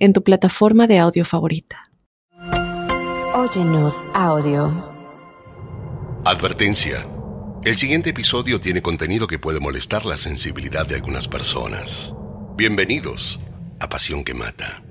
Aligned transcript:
en 0.00 0.14
tu 0.14 0.24
plataforma 0.24 0.86
de 0.86 0.98
audio 0.98 1.24
favorita. 1.24 1.92
Óyenos 3.34 4.08
audio. 4.14 4.72
Advertencia. 6.24 7.06
El 7.64 7.76
siguiente 7.76 8.10
episodio 8.10 8.58
tiene 8.58 8.80
contenido 8.80 9.26
que 9.26 9.38
puede 9.38 9.60
molestar 9.60 10.06
la 10.06 10.16
sensibilidad 10.16 10.86
de 10.86 10.94
algunas 10.94 11.28
personas. 11.28 12.14
Bienvenidos 12.56 13.40
a 13.78 13.88
Pasión 13.88 14.24
que 14.24 14.32
Mata. 14.32 14.82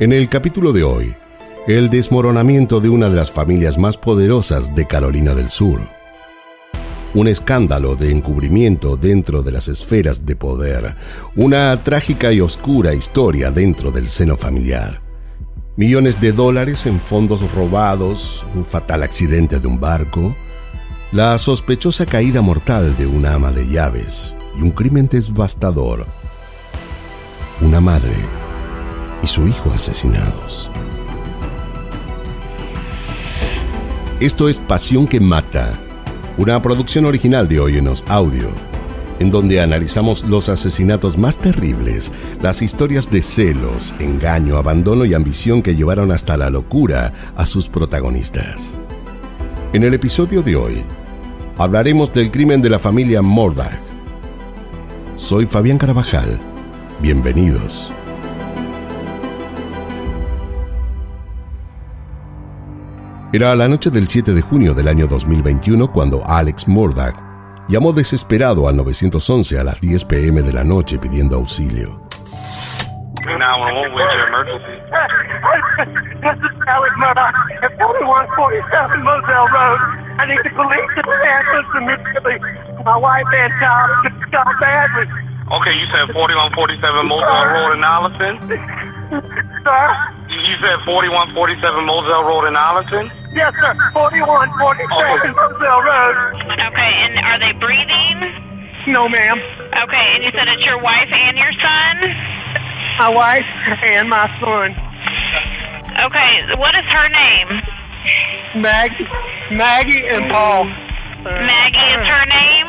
En 0.00 0.12
el 0.12 0.28
capítulo 0.28 0.72
de 0.72 0.82
hoy, 0.82 1.14
el 1.68 1.88
desmoronamiento 1.88 2.80
de 2.80 2.88
una 2.88 3.08
de 3.08 3.14
las 3.14 3.30
familias 3.30 3.78
más 3.78 3.96
poderosas 3.96 4.74
de 4.74 4.86
Carolina 4.88 5.34
del 5.34 5.50
Sur 5.50 6.03
un 7.14 7.28
escándalo 7.28 7.94
de 7.94 8.10
encubrimiento 8.10 8.96
dentro 8.96 9.42
de 9.42 9.52
las 9.52 9.68
esferas 9.68 10.26
de 10.26 10.34
poder, 10.34 10.96
una 11.36 11.82
trágica 11.82 12.32
y 12.32 12.40
oscura 12.40 12.92
historia 12.92 13.50
dentro 13.52 13.92
del 13.92 14.08
seno 14.08 14.36
familiar. 14.36 15.00
Millones 15.76 16.20
de 16.20 16.32
dólares 16.32 16.86
en 16.86 17.00
fondos 17.00 17.40
robados, 17.52 18.44
un 18.54 18.64
fatal 18.64 19.02
accidente 19.02 19.60
de 19.60 19.66
un 19.66 19.80
barco, 19.80 20.36
la 21.12 21.38
sospechosa 21.38 22.04
caída 22.04 22.42
mortal 22.42 22.96
de 22.96 23.06
una 23.06 23.34
ama 23.34 23.52
de 23.52 23.66
llaves 23.68 24.34
y 24.58 24.62
un 24.62 24.72
crimen 24.72 25.08
devastador. 25.08 26.06
Una 27.60 27.80
madre 27.80 28.14
y 29.22 29.26
su 29.26 29.46
hijo 29.46 29.70
asesinados. 29.72 30.68
Esto 34.18 34.48
es 34.48 34.58
Pasión 34.58 35.06
que 35.06 35.20
Mata 35.20 35.78
una 36.36 36.60
producción 36.60 37.04
original 37.04 37.48
de 37.48 37.60
Óyenos 37.60 38.04
Audio, 38.08 38.48
en 39.20 39.30
donde 39.30 39.60
analizamos 39.60 40.24
los 40.24 40.48
asesinatos 40.48 41.16
más 41.16 41.38
terribles, 41.38 42.10
las 42.42 42.60
historias 42.60 43.10
de 43.10 43.22
celos, 43.22 43.94
engaño, 44.00 44.56
abandono 44.56 45.04
y 45.04 45.14
ambición 45.14 45.62
que 45.62 45.76
llevaron 45.76 46.10
hasta 46.10 46.36
la 46.36 46.50
locura 46.50 47.12
a 47.36 47.46
sus 47.46 47.68
protagonistas. 47.68 48.76
En 49.72 49.84
el 49.84 49.94
episodio 49.94 50.42
de 50.42 50.56
hoy, 50.56 50.82
hablaremos 51.56 52.12
del 52.12 52.30
crimen 52.30 52.62
de 52.62 52.70
la 52.70 52.78
familia 52.78 53.22
Mordag. 53.22 53.78
Soy 55.16 55.46
Fabián 55.46 55.78
Carabajal. 55.78 56.40
Bienvenidos. 57.00 57.92
Era 63.34 63.56
la 63.56 63.66
noche 63.66 63.90
del 63.90 64.06
7 64.06 64.32
de 64.32 64.42
junio 64.42 64.74
del 64.74 64.86
año 64.86 65.08
2021 65.08 65.90
cuando 65.90 66.22
Alex 66.24 66.68
Murdoch 66.68 67.16
llamó 67.66 67.92
desesperado 67.92 68.68
al 68.68 68.76
911 68.76 69.58
a 69.58 69.64
las 69.64 69.80
10 69.80 70.04
pm 70.04 70.40
de 70.40 70.52
la 70.52 70.62
noche 70.62 71.00
pidiendo 71.00 71.34
auxilio. 71.34 71.98
Okay, 85.50 85.74
you 85.74 85.86
said 85.90 86.06
4147 86.14 87.02
Moselle 87.02 87.50
Road 87.50 87.74
in 87.74 87.82
Allison? 87.82 88.38
Sir? 89.10 89.90
You 90.30 90.56
said 90.62 90.78
4147 90.86 91.84
Moselle 91.84 92.22
Road 92.22 92.46
in 92.46 92.54
Allison? 92.54 93.23
Yes, 93.34 93.52
sir. 93.58 93.74
4147 93.92 94.54
Okay. 94.54 95.30
Roselle 95.34 95.82
Road. 95.82 96.16
Okay, 96.54 96.92
and 97.02 97.12
are 97.18 97.38
they 97.42 97.52
breathing? 97.58 98.16
No, 98.94 99.08
ma'am. 99.08 99.38
Okay, 99.84 100.06
and 100.14 100.22
you 100.22 100.30
said 100.30 100.46
it's 100.48 100.64
your 100.64 100.78
wife 100.78 101.10
and 101.10 101.36
your 101.36 101.52
son? 101.58 101.94
My 103.00 103.10
wife 103.10 103.50
and 103.82 104.08
my 104.08 104.26
son. 104.38 104.70
Okay, 106.06 106.32
what 106.58 106.74
is 106.78 106.84
her 106.86 107.08
name? 107.08 107.50
Maggie, 108.62 109.08
Maggie 109.50 110.04
and 110.14 110.30
Paul. 110.30 110.64
Maggie 111.24 111.88
is 111.98 112.06
her 112.06 112.26
name? 112.26 112.68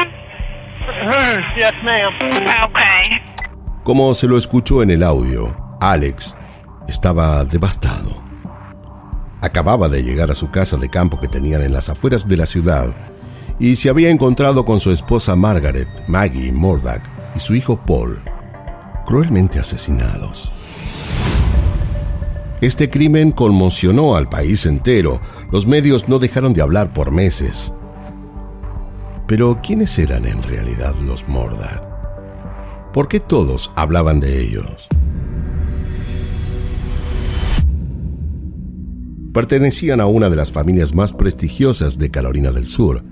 Yes, 1.57 1.73
ma'am. 1.83 2.13
Okay. 2.65 3.21
Como 3.83 4.13
se 4.15 4.27
lo 4.27 4.37
escuchó 4.37 4.81
en 4.81 4.89
el 4.91 5.03
audio, 5.03 5.55
Alex 5.81 6.35
estaba 6.87 7.43
devastado. 7.45 8.24
Acababa 9.45 9.89
de 9.89 10.01
llegar 10.01 10.31
a 10.31 10.35
su 10.35 10.49
casa 10.49 10.75
de 10.75 10.89
campo 10.89 11.19
que 11.19 11.27
tenían 11.27 11.61
en 11.61 11.71
las 11.71 11.87
afueras 11.87 12.27
de 12.27 12.35
la 12.35 12.47
ciudad 12.47 12.95
y 13.59 13.75
se 13.75 13.89
había 13.89 14.09
encontrado 14.09 14.65
con 14.65 14.79
su 14.79 14.89
esposa 14.89 15.35
Margaret, 15.35 15.87
Maggie 16.07 16.51
Murdoch 16.51 17.03
y 17.35 17.39
su 17.39 17.53
hijo 17.53 17.79
Paul, 17.85 18.19
cruelmente 19.05 19.59
asesinados. 19.59 20.51
Este 22.59 22.89
crimen 22.89 23.31
conmocionó 23.31 24.15
al 24.15 24.27
país 24.29 24.65
entero. 24.65 25.21
Los 25.51 25.67
medios 25.67 26.09
no 26.09 26.17
dejaron 26.17 26.51
de 26.51 26.63
hablar 26.63 26.91
por 26.91 27.11
meses. 27.11 27.71
Pero 29.27 29.59
¿quiénes 29.61 29.99
eran 29.99 30.25
en 30.25 30.41
realidad 30.41 30.95
los 31.03 31.27
Murdoch? 31.27 31.83
¿Por 32.91 33.07
qué 33.07 33.19
todos 33.19 33.71
hablaban 33.75 34.19
de 34.19 34.41
ellos? 34.41 34.87
Pertenecían 39.35 39.99
a 39.99 40.05
una 40.05 40.29
de 40.29 40.37
las 40.37 40.49
familias 40.49 40.95
más 40.95 41.11
prestigiosas 41.11 41.99
de 41.99 42.09
Carolina 42.09 42.53
del 42.53 42.69
Sur. 42.69 43.03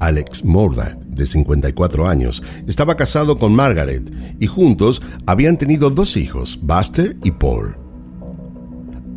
Alex 0.00 0.42
Murdoch, 0.42 0.96
de 1.04 1.26
54 1.26 2.08
años, 2.08 2.42
estaba 2.66 2.96
casado 2.96 3.38
con 3.38 3.54
Margaret 3.54 4.10
y 4.40 4.46
juntos 4.46 5.02
habían 5.26 5.58
tenido 5.58 5.90
dos 5.90 6.16
hijos, 6.16 6.58
Buster 6.62 7.18
y 7.22 7.30
Paul. 7.30 7.76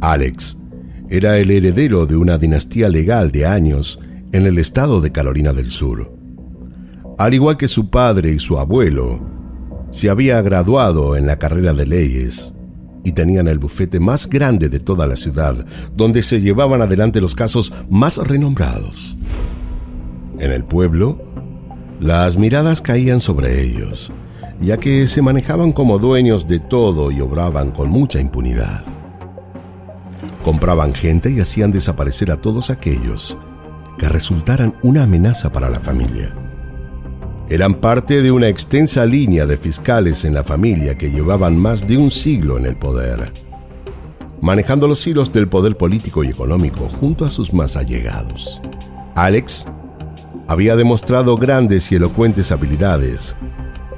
Alex 0.02 0.58
era 1.10 1.38
el 1.38 1.50
heredero 1.50 2.06
de 2.06 2.18
una 2.18 2.38
dinastía 2.38 2.90
legal 2.90 3.32
de 3.32 3.46
años 3.46 4.02
en 4.34 4.46
el 4.46 4.58
estado 4.58 5.00
de 5.00 5.14
Carolina 5.14 5.54
del 5.54 5.72
Sur. 5.72 6.12
Al 7.18 7.34
igual 7.34 7.56
que 7.56 7.70
su 7.70 7.90
padre 7.90 8.34
y 8.34 8.40
su 8.40 8.60
abuelo, 8.60 9.22
se 9.92 10.10
había 10.10 10.42
graduado 10.42 11.16
en 11.16 11.26
la 11.26 11.40
carrera 11.40 11.74
de 11.74 11.86
leyes 11.86 12.54
y 13.04 13.12
tenían 13.14 13.48
el 13.48 13.60
bufete 13.60 14.00
más 14.00 14.28
grande 14.28 14.70
de 14.70 14.80
toda 14.80 15.08
la 15.08 15.16
ciudad, 15.16 15.66
donde 15.96 16.24
se 16.24 16.42
llevaban 16.42 16.82
adelante 16.82 17.22
los 17.22 17.36
casos 17.36 17.72
más 17.90 18.18
renombrados. 18.18 19.18
En 20.40 20.52
el 20.52 20.64
pueblo, 20.64 21.22
las 22.00 22.38
miradas 22.38 22.82
caían 22.82 23.20
sobre 23.20 23.62
ellos, 23.62 24.12
ya 24.62 24.78
que 24.78 25.08
se 25.08 25.22
manejaban 25.22 25.72
como 25.72 26.00
dueños 26.00 26.48
de 26.48 26.60
todo 26.60 27.12
y 27.12 27.22
obraban 27.22 27.72
con 27.72 27.90
mucha 27.90 28.20
impunidad. 28.20 28.84
Compraban 30.44 30.94
gente 30.94 31.32
y 31.32 31.40
hacían 31.40 31.72
desaparecer 31.72 32.32
a 32.32 32.38
todos 32.38 32.70
aquellos 32.70 33.38
que 33.98 34.08
resultaran 34.08 34.76
una 34.82 35.04
amenaza 35.04 35.52
para 35.52 35.70
la 35.70 35.80
familia 35.80 36.34
eran 37.50 37.74
parte 37.74 38.22
de 38.22 38.32
una 38.32 38.48
extensa 38.48 39.06
línea 39.06 39.48
de 39.48 39.58
fiscales 39.58 40.24
en 40.24 40.36
la 40.36 40.44
familia 40.44 40.96
que 40.96 41.10
llevaban 41.10 41.58
más 41.58 41.88
de 41.88 41.98
un 41.98 42.12
siglo 42.12 42.60
en 42.60 42.68
el 42.68 42.78
poder, 42.78 43.34
manejando 44.40 44.88
los 44.88 45.06
hilos 45.08 45.34
del 45.34 45.48
poder 45.48 45.76
político 45.76 46.24
y 46.24 46.28
económico 46.28 46.88
junto 47.00 47.26
a 47.26 47.32
sus 47.32 47.52
más 47.52 47.76
allegados. 47.76 48.62
Alex 49.16 49.66
había 50.48 50.76
demostrado 50.76 51.38
grandes 51.38 51.92
y 51.92 51.96
elocuentes 51.96 52.52
habilidades 52.52 53.36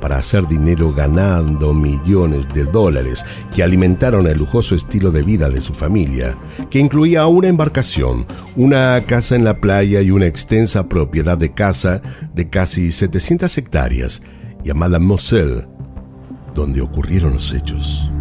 para 0.02 0.18
hacer 0.18 0.48
dinero 0.48 0.92
ganando 0.92 1.74
millones 1.74 2.48
de 2.54 2.66
dólares 2.66 3.24
que 3.56 3.64
alimentaron 3.64 4.28
el 4.28 4.40
lujoso 4.40 4.76
estilo 4.76 5.12
de 5.12 5.22
vida 5.22 5.50
de 5.50 5.62
su 5.62 5.74
familia, 5.74 6.38
que 6.70 6.80
incluía 6.80 7.28
una 7.28 7.48
embarcación, 7.48 8.26
una 8.56 9.02
casa 9.06 9.36
en 9.36 9.46
la 9.46 9.62
playa 9.62 10.02
y 10.02 10.12
una 10.12 10.26
extensa 10.26 10.90
propiedad 10.90 11.38
de 11.38 11.54
casa 11.54 12.02
de 12.34 12.50
casi 12.50 12.92
700 12.92 13.58
hectáreas 13.58 14.22
llamada 14.64 15.00
Moselle, 15.00 15.68
donde 16.56 16.82
ocurrieron 16.82 17.34
los 17.34 17.54
hechos. 17.54 18.12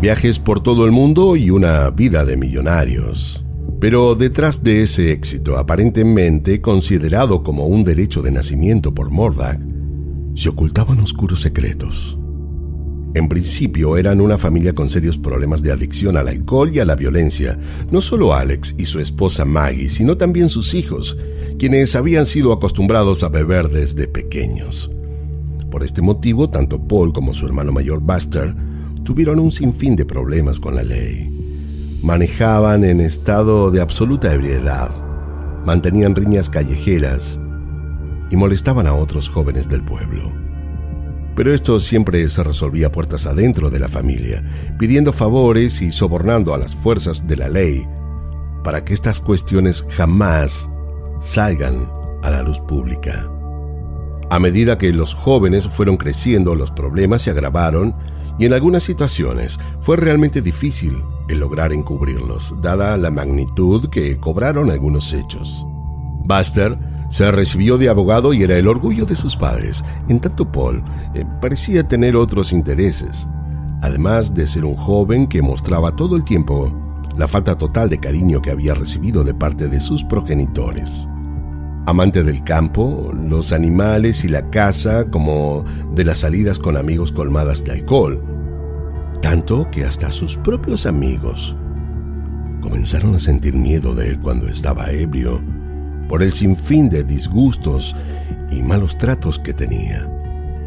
Viajes 0.00 0.40
por 0.40 0.60
todo 0.60 0.84
el 0.84 0.90
mundo 0.90 1.36
y 1.36 1.50
una 1.50 1.88
vida 1.90 2.24
de 2.24 2.36
millonarios. 2.36 3.44
Pero 3.78 4.14
detrás 4.14 4.62
de 4.62 4.82
ese 4.82 5.12
éxito, 5.12 5.58
aparentemente 5.58 6.60
considerado 6.60 7.42
como 7.42 7.66
un 7.66 7.84
derecho 7.84 8.22
de 8.22 8.30
nacimiento 8.30 8.94
por 8.94 9.10
Murdoch, 9.10 9.58
se 10.34 10.48
ocultaban 10.48 11.00
oscuros 11.00 11.40
secretos. 11.40 12.18
En 13.14 13.28
principio 13.28 13.98
eran 13.98 14.22
una 14.22 14.38
familia 14.38 14.74
con 14.74 14.88
serios 14.88 15.18
problemas 15.18 15.62
de 15.62 15.70
adicción 15.70 16.16
al 16.16 16.28
alcohol 16.28 16.70
y 16.72 16.78
a 16.78 16.86
la 16.86 16.96
violencia, 16.96 17.58
no 17.90 18.00
solo 18.00 18.32
Alex 18.32 18.74
y 18.78 18.86
su 18.86 19.00
esposa 19.00 19.44
Maggie, 19.44 19.90
sino 19.90 20.16
también 20.16 20.48
sus 20.48 20.72
hijos, 20.72 21.18
quienes 21.58 21.94
habían 21.94 22.24
sido 22.24 22.52
acostumbrados 22.52 23.22
a 23.22 23.28
beber 23.28 23.68
desde 23.68 24.08
pequeños. 24.08 24.90
Por 25.70 25.82
este 25.82 26.00
motivo, 26.00 26.48
tanto 26.48 26.86
Paul 26.88 27.12
como 27.12 27.34
su 27.34 27.46
hermano 27.46 27.70
mayor 27.70 28.00
Buster 28.00 28.54
tuvieron 29.04 29.38
un 29.38 29.50
sinfín 29.50 29.94
de 29.94 30.06
problemas 30.06 30.58
con 30.58 30.74
la 30.74 30.82
ley. 30.82 31.28
Manejaban 32.02 32.82
en 32.84 33.00
estado 33.00 33.70
de 33.70 33.82
absoluta 33.82 34.32
ebriedad, 34.32 34.90
mantenían 35.66 36.14
riñas 36.14 36.48
callejeras 36.48 37.38
y 38.32 38.36
molestaban 38.36 38.86
a 38.86 38.94
otros 38.94 39.28
jóvenes 39.28 39.68
del 39.68 39.84
pueblo. 39.84 40.32
Pero 41.36 41.52
esto 41.54 41.78
siempre 41.78 42.26
se 42.30 42.42
resolvía 42.42 42.90
puertas 42.90 43.26
adentro 43.26 43.68
de 43.70 43.78
la 43.78 43.88
familia, 43.88 44.42
pidiendo 44.78 45.12
favores 45.12 45.82
y 45.82 45.92
sobornando 45.92 46.54
a 46.54 46.58
las 46.58 46.74
fuerzas 46.74 47.28
de 47.28 47.36
la 47.36 47.48
ley 47.48 47.86
para 48.64 48.84
que 48.84 48.94
estas 48.94 49.20
cuestiones 49.20 49.84
jamás 49.90 50.68
salgan 51.20 51.88
a 52.22 52.30
la 52.30 52.42
luz 52.42 52.58
pública. 52.60 53.30
A 54.30 54.38
medida 54.38 54.78
que 54.78 54.92
los 54.92 55.14
jóvenes 55.14 55.68
fueron 55.68 55.98
creciendo, 55.98 56.54
los 56.54 56.70
problemas 56.70 57.22
se 57.22 57.30
agravaron 57.30 57.94
y 58.38 58.46
en 58.46 58.54
algunas 58.54 58.82
situaciones 58.82 59.60
fue 59.82 59.98
realmente 59.98 60.40
difícil 60.40 61.02
el 61.28 61.38
lograr 61.38 61.72
encubrirlos, 61.72 62.54
dada 62.62 62.96
la 62.96 63.10
magnitud 63.10 63.90
que 63.90 64.18
cobraron 64.18 64.70
algunos 64.70 65.12
hechos. 65.12 65.66
Buster 66.24 66.78
se 67.12 67.30
recibió 67.30 67.76
de 67.76 67.90
abogado 67.90 68.32
y 68.32 68.42
era 68.42 68.56
el 68.56 68.66
orgullo 68.66 69.04
de 69.04 69.16
sus 69.16 69.36
padres, 69.36 69.84
en 70.08 70.18
tanto 70.18 70.50
Paul 70.50 70.82
eh, 71.12 71.26
parecía 71.42 71.86
tener 71.86 72.16
otros 72.16 72.54
intereses, 72.54 73.28
además 73.82 74.34
de 74.34 74.46
ser 74.46 74.64
un 74.64 74.76
joven 74.76 75.26
que 75.26 75.42
mostraba 75.42 75.94
todo 75.94 76.16
el 76.16 76.24
tiempo 76.24 76.74
la 77.18 77.28
falta 77.28 77.58
total 77.58 77.90
de 77.90 77.98
cariño 77.98 78.40
que 78.40 78.50
había 78.50 78.72
recibido 78.72 79.24
de 79.24 79.34
parte 79.34 79.68
de 79.68 79.78
sus 79.78 80.02
progenitores. 80.02 81.06
Amante 81.84 82.24
del 82.24 82.42
campo, 82.44 83.12
los 83.12 83.52
animales 83.52 84.24
y 84.24 84.28
la 84.28 84.48
caza, 84.48 85.06
como 85.08 85.64
de 85.94 86.06
las 86.06 86.20
salidas 86.20 86.58
con 86.58 86.78
amigos 86.78 87.12
colmadas 87.12 87.62
de 87.62 87.72
alcohol, 87.72 88.24
tanto 89.20 89.70
que 89.70 89.84
hasta 89.84 90.10
sus 90.10 90.38
propios 90.38 90.86
amigos 90.86 91.58
comenzaron 92.62 93.14
a 93.14 93.18
sentir 93.18 93.52
miedo 93.52 93.94
de 93.94 94.08
él 94.08 94.18
cuando 94.18 94.48
estaba 94.48 94.90
ebrio 94.92 95.42
por 96.12 96.22
el 96.22 96.34
sinfín 96.34 96.90
de 96.90 97.04
disgustos 97.04 97.96
y 98.50 98.60
malos 98.60 98.98
tratos 98.98 99.38
que 99.38 99.54
tenía. 99.54 100.06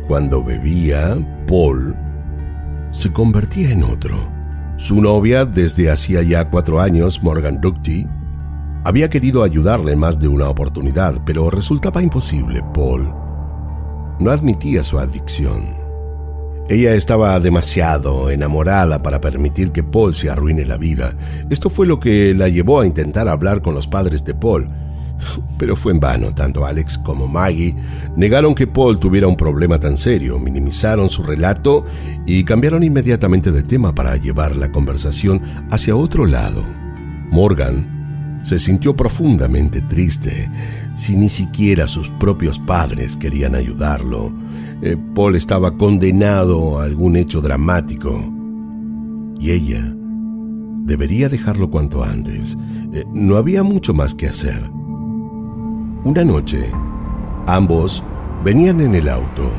Cuando 0.08 0.44
bebía, 0.44 1.16
Paul 1.46 1.96
se 2.90 3.14
convertía 3.14 3.70
en 3.70 3.84
otro. 3.84 4.18
Su 4.78 5.00
novia, 5.00 5.46
desde 5.46 5.92
hacía 5.92 6.24
ya 6.24 6.50
cuatro 6.50 6.82
años, 6.82 7.22
Morgan 7.22 7.62
Ducty, 7.62 8.08
había 8.86 9.08
querido 9.08 9.44
ayudarle 9.44 9.96
más 9.96 10.20
de 10.20 10.30
una 10.30 10.50
oportunidad, 10.50 11.22
pero 11.28 11.52
resultaba 11.52 12.02
imposible. 12.02 12.64
Paul 12.74 13.14
no 14.20 14.32
admitía 14.32 14.84
su 14.84 14.98
adicción. 14.98 15.76
Ella 16.70 16.96
estaba 16.96 17.40
demasiado 17.40 18.32
enamorada 18.32 19.04
para 19.04 19.22
permitir 19.22 19.72
que 19.72 19.84
Paul 19.84 20.16
se 20.16 20.28
arruine 20.32 20.66
la 20.66 20.78
vida. 20.78 21.16
Esto 21.52 21.70
fue 21.70 21.86
lo 21.86 22.00
que 22.00 22.34
la 22.34 22.50
llevó 22.50 22.82
a 22.82 22.88
intentar 22.88 23.28
hablar 23.30 23.62
con 23.62 23.76
los 23.76 23.88
padres 23.88 24.26
de 24.26 24.34
Paul, 24.34 24.85
pero 25.58 25.76
fue 25.76 25.92
en 25.92 26.00
vano, 26.00 26.34
tanto 26.34 26.66
Alex 26.66 26.98
como 26.98 27.28
Maggie 27.28 27.76
negaron 28.16 28.56
que 28.56 28.68
Paul 28.68 29.00
tuviera 29.00 29.28
un 29.28 29.38
problema 29.38 29.80
tan 29.80 29.98
serio, 29.98 30.40
minimizaron 30.40 31.10
su 31.10 31.24
relato 31.24 31.86
y 32.26 32.44
cambiaron 32.44 32.84
inmediatamente 32.84 33.52
de 33.52 33.64
tema 33.64 33.94
para 33.94 34.18
llevar 34.18 34.56
la 34.56 34.72
conversación 34.72 35.42
hacia 35.72 35.96
otro 35.96 36.26
lado. 36.26 36.64
Morgan 37.32 38.40
se 38.44 38.60
sintió 38.60 38.96
profundamente 38.96 39.82
triste, 39.82 40.50
si 40.96 41.16
ni 41.16 41.30
siquiera 41.30 41.88
sus 41.88 42.12
propios 42.12 42.60
padres 42.60 43.18
querían 43.18 43.56
ayudarlo. 43.56 44.32
Eh, 44.82 44.98
Paul 45.16 45.36
estaba 45.36 45.78
condenado 45.78 46.80
a 46.80 46.84
algún 46.84 47.16
hecho 47.16 47.42
dramático 47.42 48.24
y 49.40 49.52
ella 49.52 49.96
debería 50.86 51.28
dejarlo 51.28 51.70
cuanto 51.70 52.04
antes. 52.04 52.56
Eh, 52.94 53.04
no 53.14 53.38
había 53.38 53.64
mucho 53.64 53.94
más 53.94 54.14
que 54.14 54.28
hacer. 54.28 54.70
Una 56.06 56.24
noche, 56.24 56.72
ambos 57.48 58.04
venían 58.44 58.80
en 58.80 58.94
el 58.94 59.10
auto. 59.10 59.50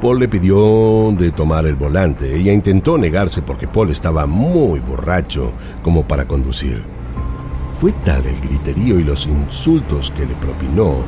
Paul 0.00 0.20
le 0.20 0.28
pidió 0.28 1.12
de 1.18 1.32
tomar 1.32 1.66
el 1.66 1.74
volante. 1.74 2.36
Ella 2.36 2.52
intentó 2.52 2.96
negarse 2.96 3.42
porque 3.42 3.66
Paul 3.66 3.90
estaba 3.90 4.24
muy 4.26 4.78
borracho 4.78 5.52
como 5.82 6.06
para 6.06 6.28
conducir. 6.28 6.84
Fue 7.72 7.90
tal 7.90 8.24
el 8.24 8.40
griterío 8.42 9.00
y 9.00 9.02
los 9.02 9.26
insultos 9.26 10.12
que 10.12 10.24
le 10.24 10.36
propinó 10.36 10.98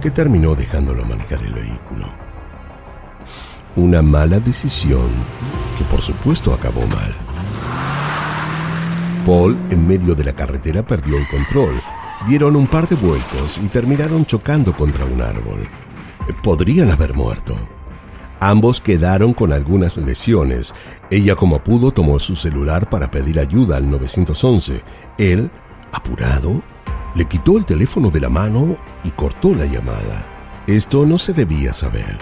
que 0.00 0.10
terminó 0.10 0.54
dejándolo 0.54 1.04
manejar 1.04 1.42
el 1.42 1.52
vehículo. 1.52 2.06
Una 3.76 4.00
mala 4.00 4.40
decisión 4.40 5.10
que 5.76 5.84
por 5.90 6.00
supuesto 6.00 6.54
acabó 6.54 6.80
mal. 6.86 7.12
Paul, 9.26 9.58
en 9.68 9.86
medio 9.86 10.14
de 10.14 10.24
la 10.24 10.32
carretera, 10.32 10.82
perdió 10.82 11.18
el 11.18 11.28
control 11.28 11.74
dieron 12.26 12.56
un 12.56 12.66
par 12.66 12.88
de 12.88 12.96
vueltos 12.96 13.58
y 13.62 13.68
terminaron 13.68 14.24
chocando 14.24 14.72
contra 14.72 15.04
un 15.04 15.20
árbol. 15.22 15.60
Podrían 16.42 16.90
haber 16.90 17.14
muerto. 17.14 17.54
Ambos 18.40 18.80
quedaron 18.80 19.34
con 19.34 19.52
algunas 19.52 19.96
lesiones. 19.96 20.74
Ella 21.10 21.36
como 21.36 21.62
pudo 21.62 21.92
tomó 21.92 22.18
su 22.18 22.34
celular 22.34 22.90
para 22.90 23.10
pedir 23.10 23.38
ayuda 23.38 23.76
al 23.76 23.88
911. 23.90 24.82
Él, 25.18 25.50
apurado, 25.92 26.62
le 27.14 27.24
quitó 27.26 27.58
el 27.58 27.64
teléfono 27.64 28.10
de 28.10 28.20
la 28.20 28.28
mano 28.28 28.76
y 29.04 29.10
cortó 29.10 29.54
la 29.54 29.66
llamada. 29.66 30.26
Esto 30.66 31.06
no 31.06 31.18
se 31.18 31.32
debía 31.32 31.74
saber. 31.74 32.18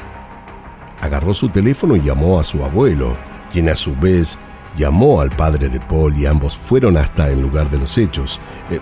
Agarró 1.01 1.33
su 1.33 1.49
teléfono 1.49 1.97
y 1.97 2.03
llamó 2.03 2.39
a 2.39 2.45
su 2.45 2.65
abuelo, 2.65 3.17
quien 3.53 3.69
a 3.69 3.77
su 3.77 3.97
vez 3.97 4.39
llamó 4.77 5.21
al 5.21 5.31
padre 5.31 5.69
de 5.69 5.81
Paul 5.81 6.17
y 6.17 6.27
ambos 6.27 6.57
fueron 6.57 6.97
hasta 6.97 7.31
el 7.31 7.41
lugar 7.41 7.71
de 7.71 7.79
los 7.79 7.97
hechos. 7.99 8.39
Eh, 8.71 8.81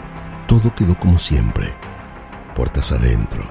todo 0.48 0.74
quedó 0.74 0.98
como 0.98 1.18
siempre, 1.18 1.74
puertas 2.56 2.90
adentro. 2.90 3.44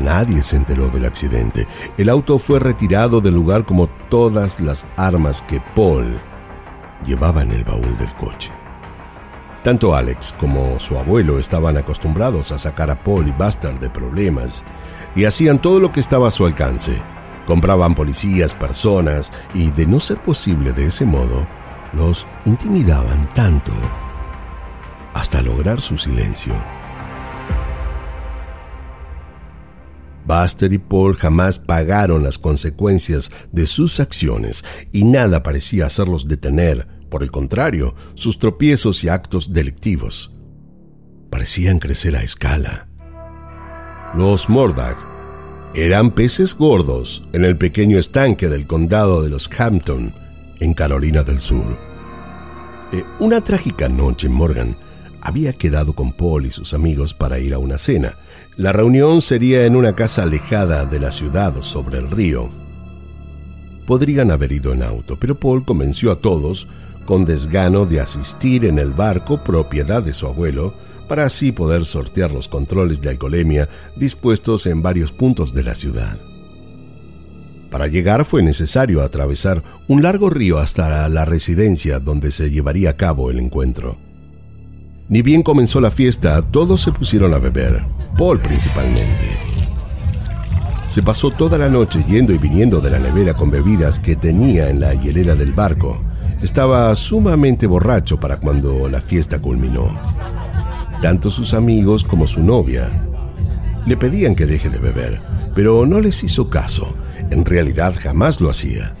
Nadie 0.00 0.42
se 0.42 0.56
enteró 0.56 0.88
del 0.88 1.04
accidente. 1.04 1.66
El 1.98 2.08
auto 2.08 2.38
fue 2.38 2.60
retirado 2.60 3.20
del 3.20 3.34
lugar 3.34 3.66
como 3.66 3.88
todas 4.08 4.60
las 4.60 4.86
armas 4.96 5.42
que 5.42 5.60
Paul 5.74 6.16
llevaba 7.04 7.42
en 7.42 7.50
el 7.50 7.64
baúl 7.64 7.98
del 7.98 8.10
coche. 8.14 8.50
Tanto 9.64 9.94
Alex 9.94 10.34
como 10.38 10.78
su 10.78 10.96
abuelo 10.96 11.38
estaban 11.38 11.76
acostumbrados 11.76 12.52
a 12.52 12.58
sacar 12.58 12.88
a 12.90 12.96
Paul 12.96 13.28
y 13.28 13.32
Buster 13.32 13.78
de 13.78 13.90
problemas 13.90 14.62
y 15.16 15.24
hacían 15.24 15.60
todo 15.60 15.80
lo 15.80 15.92
que 15.92 16.00
estaba 16.00 16.28
a 16.28 16.32
su 16.32 16.46
alcance. 16.46 16.96
Compraban 17.44 17.96
policías, 17.96 18.54
personas 18.54 19.32
y, 19.52 19.72
de 19.72 19.86
no 19.86 19.98
ser 19.98 20.18
posible 20.18 20.72
de 20.72 20.86
ese 20.86 21.04
modo, 21.04 21.44
los 21.92 22.24
intimidaban 22.46 23.28
tanto 23.34 23.72
hasta 25.14 25.42
lograr 25.42 25.80
su 25.80 25.98
silencio. 25.98 26.54
Buster 30.24 30.72
y 30.72 30.78
Paul 30.78 31.16
jamás 31.16 31.58
pagaron 31.58 32.22
las 32.22 32.38
consecuencias 32.38 33.30
de 33.50 33.66
sus 33.66 33.98
acciones 34.00 34.64
y 34.92 35.04
nada 35.04 35.42
parecía 35.42 35.86
hacerlos 35.86 36.28
detener, 36.28 36.86
por 37.10 37.22
el 37.22 37.30
contrario, 37.30 37.94
sus 38.14 38.38
tropiezos 38.38 39.02
y 39.04 39.08
actos 39.08 39.52
delictivos 39.52 40.32
parecían 41.32 41.78
crecer 41.78 42.14
a 42.14 42.22
escala. 42.22 42.88
Los 44.14 44.50
Mordag 44.50 44.98
eran 45.74 46.10
peces 46.10 46.54
gordos 46.54 47.24
en 47.32 47.46
el 47.46 47.56
pequeño 47.56 47.98
estanque 47.98 48.50
del 48.50 48.66
condado 48.66 49.22
de 49.22 49.30
los 49.30 49.48
Hampton, 49.58 50.12
en 50.60 50.74
Carolina 50.74 51.22
del 51.22 51.40
Sur. 51.40 51.78
Eh, 52.92 53.02
una 53.18 53.42
trágica 53.42 53.88
noche, 53.88 54.28
Morgan 54.28 54.76
había 55.22 55.52
quedado 55.52 55.92
con 55.92 56.12
Paul 56.12 56.46
y 56.46 56.50
sus 56.50 56.74
amigos 56.74 57.14
para 57.14 57.38
ir 57.38 57.54
a 57.54 57.58
una 57.58 57.78
cena. 57.78 58.16
La 58.56 58.72
reunión 58.72 59.22
sería 59.22 59.64
en 59.64 59.76
una 59.76 59.94
casa 59.94 60.24
alejada 60.24 60.84
de 60.84 60.98
la 60.98 61.12
ciudad 61.12 61.54
sobre 61.62 61.98
el 61.98 62.10
río. 62.10 62.50
Podrían 63.86 64.32
haber 64.32 64.50
ido 64.50 64.72
en 64.72 64.82
auto, 64.82 65.16
pero 65.18 65.36
Paul 65.36 65.64
convenció 65.64 66.10
a 66.10 66.16
todos, 66.16 66.66
con 67.06 67.24
desgano, 67.24 67.86
de 67.86 68.00
asistir 68.00 68.64
en 68.64 68.80
el 68.80 68.90
barco 68.90 69.42
propiedad 69.44 70.02
de 70.02 70.12
su 70.12 70.26
abuelo, 70.26 70.74
para 71.08 71.24
así 71.24 71.52
poder 71.52 71.84
sortear 71.84 72.32
los 72.32 72.48
controles 72.48 73.00
de 73.00 73.10
alcoholemia 73.10 73.68
dispuestos 73.96 74.66
en 74.66 74.82
varios 74.82 75.12
puntos 75.12 75.54
de 75.54 75.62
la 75.62 75.74
ciudad. 75.74 76.18
Para 77.70 77.86
llegar 77.86 78.24
fue 78.24 78.42
necesario 78.42 79.02
atravesar 79.02 79.62
un 79.88 80.02
largo 80.02 80.30
río 80.30 80.58
hasta 80.58 81.08
la 81.08 81.24
residencia 81.24 82.00
donde 82.00 82.30
se 82.30 82.50
llevaría 82.50 82.90
a 82.90 82.96
cabo 82.96 83.30
el 83.30 83.38
encuentro. 83.38 84.11
Ni 85.12 85.20
bien 85.20 85.42
comenzó 85.42 85.78
la 85.78 85.90
fiesta, 85.90 86.40
todos 86.40 86.80
se 86.80 86.90
pusieron 86.90 87.34
a 87.34 87.38
beber, 87.38 87.84
Paul 88.16 88.40
principalmente. 88.40 89.36
Se 90.88 91.02
pasó 91.02 91.30
toda 91.30 91.58
la 91.58 91.68
noche 91.68 92.02
yendo 92.08 92.32
y 92.32 92.38
viniendo 92.38 92.80
de 92.80 92.88
la 92.88 92.98
nevera 92.98 93.34
con 93.34 93.50
bebidas 93.50 93.98
que 93.98 94.16
tenía 94.16 94.70
en 94.70 94.80
la 94.80 94.94
hielera 94.94 95.34
del 95.34 95.52
barco. 95.52 96.00
Estaba 96.40 96.94
sumamente 96.94 97.66
borracho 97.66 98.18
para 98.18 98.38
cuando 98.38 98.88
la 98.88 99.02
fiesta 99.02 99.38
culminó. 99.38 99.86
Tanto 101.02 101.30
sus 101.30 101.52
amigos 101.52 102.04
como 102.04 102.26
su 102.26 102.42
novia 102.42 103.06
le 103.84 103.98
pedían 103.98 104.34
que 104.34 104.46
deje 104.46 104.70
de 104.70 104.78
beber, 104.78 105.20
pero 105.54 105.84
no 105.84 106.00
les 106.00 106.24
hizo 106.24 106.48
caso. 106.48 106.88
En 107.28 107.44
realidad 107.44 107.94
jamás 108.00 108.40
lo 108.40 108.48
hacía. 108.48 108.94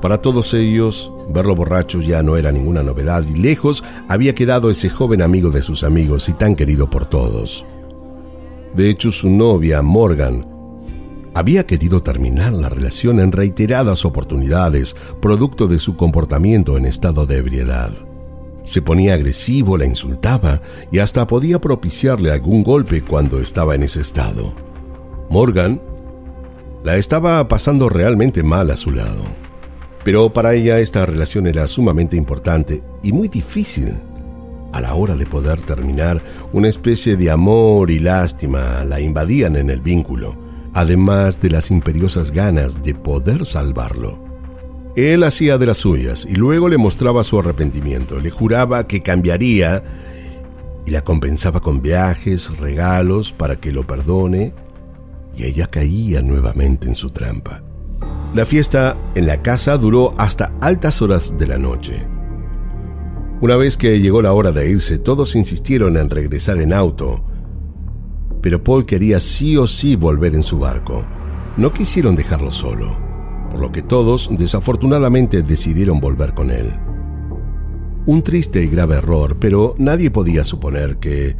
Para 0.00 0.18
todos 0.20 0.52
ellos, 0.54 1.12
verlo 1.30 1.54
borracho 1.54 2.00
ya 2.00 2.22
no 2.22 2.36
era 2.36 2.52
ninguna 2.52 2.82
novedad 2.82 3.24
y 3.26 3.34
lejos 3.34 3.82
había 4.08 4.34
quedado 4.34 4.70
ese 4.70 4.90
joven 4.90 5.22
amigo 5.22 5.50
de 5.50 5.62
sus 5.62 5.84
amigos 5.84 6.28
y 6.28 6.34
tan 6.34 6.54
querido 6.54 6.90
por 6.90 7.06
todos. 7.06 7.64
De 8.74 8.90
hecho, 8.90 9.10
su 9.10 9.30
novia, 9.30 9.80
Morgan, 9.80 10.46
había 11.34 11.66
querido 11.66 12.02
terminar 12.02 12.52
la 12.52 12.68
relación 12.68 13.20
en 13.20 13.32
reiteradas 13.32 14.04
oportunidades, 14.04 14.96
producto 15.20 15.66
de 15.66 15.78
su 15.78 15.96
comportamiento 15.96 16.76
en 16.76 16.84
estado 16.84 17.26
de 17.26 17.38
ebriedad. 17.38 17.92
Se 18.64 18.82
ponía 18.82 19.14
agresivo, 19.14 19.78
la 19.78 19.86
insultaba 19.86 20.60
y 20.90 20.98
hasta 20.98 21.26
podía 21.26 21.60
propiciarle 21.60 22.32
algún 22.32 22.62
golpe 22.64 23.02
cuando 23.02 23.40
estaba 23.40 23.74
en 23.74 23.82
ese 23.84 24.00
estado. 24.00 24.54
Morgan 25.30 25.80
la 26.84 26.96
estaba 26.96 27.46
pasando 27.48 27.88
realmente 27.88 28.42
mal 28.42 28.70
a 28.70 28.76
su 28.76 28.90
lado. 28.90 29.45
Pero 30.06 30.32
para 30.32 30.54
ella 30.54 30.78
esta 30.78 31.04
relación 31.04 31.48
era 31.48 31.66
sumamente 31.66 32.16
importante 32.16 32.80
y 33.02 33.10
muy 33.10 33.26
difícil. 33.26 33.92
A 34.72 34.80
la 34.80 34.94
hora 34.94 35.16
de 35.16 35.26
poder 35.26 35.62
terminar, 35.62 36.22
una 36.52 36.68
especie 36.68 37.16
de 37.16 37.28
amor 37.28 37.90
y 37.90 37.98
lástima 37.98 38.84
la 38.84 39.00
invadían 39.00 39.56
en 39.56 39.68
el 39.68 39.80
vínculo, 39.80 40.38
además 40.74 41.40
de 41.40 41.50
las 41.50 41.72
imperiosas 41.72 42.30
ganas 42.30 42.84
de 42.84 42.94
poder 42.94 43.44
salvarlo. 43.44 44.22
Él 44.94 45.24
hacía 45.24 45.58
de 45.58 45.66
las 45.66 45.78
suyas 45.78 46.24
y 46.24 46.36
luego 46.36 46.68
le 46.68 46.78
mostraba 46.78 47.24
su 47.24 47.40
arrepentimiento, 47.40 48.20
le 48.20 48.30
juraba 48.30 48.86
que 48.86 49.02
cambiaría 49.02 49.82
y 50.86 50.92
la 50.92 51.02
compensaba 51.02 51.58
con 51.58 51.82
viajes, 51.82 52.56
regalos 52.58 53.32
para 53.32 53.56
que 53.56 53.72
lo 53.72 53.84
perdone, 53.84 54.54
y 55.36 55.46
ella 55.46 55.66
caía 55.66 56.22
nuevamente 56.22 56.86
en 56.86 56.94
su 56.94 57.10
trampa. 57.10 57.65
La 58.36 58.44
fiesta 58.44 58.98
en 59.14 59.26
la 59.26 59.40
casa 59.40 59.78
duró 59.78 60.10
hasta 60.18 60.52
altas 60.60 61.00
horas 61.00 61.38
de 61.38 61.46
la 61.46 61.56
noche. 61.56 62.06
Una 63.40 63.56
vez 63.56 63.78
que 63.78 63.98
llegó 63.98 64.20
la 64.20 64.34
hora 64.34 64.52
de 64.52 64.70
irse, 64.70 64.98
todos 64.98 65.34
insistieron 65.36 65.96
en 65.96 66.10
regresar 66.10 66.58
en 66.58 66.74
auto, 66.74 67.24
pero 68.42 68.62
Paul 68.62 68.84
quería 68.84 69.20
sí 69.20 69.56
o 69.56 69.66
sí 69.66 69.96
volver 69.96 70.34
en 70.34 70.42
su 70.42 70.58
barco. 70.58 71.02
No 71.56 71.72
quisieron 71.72 72.14
dejarlo 72.14 72.52
solo, 72.52 72.98
por 73.50 73.60
lo 73.60 73.72
que 73.72 73.80
todos 73.80 74.28
desafortunadamente 74.30 75.40
decidieron 75.40 75.98
volver 75.98 76.34
con 76.34 76.50
él. 76.50 76.70
Un 78.04 78.22
triste 78.22 78.62
y 78.62 78.68
grave 78.68 78.96
error, 78.96 79.38
pero 79.40 79.74
nadie 79.78 80.10
podía 80.10 80.44
suponer 80.44 80.98
que 80.98 81.38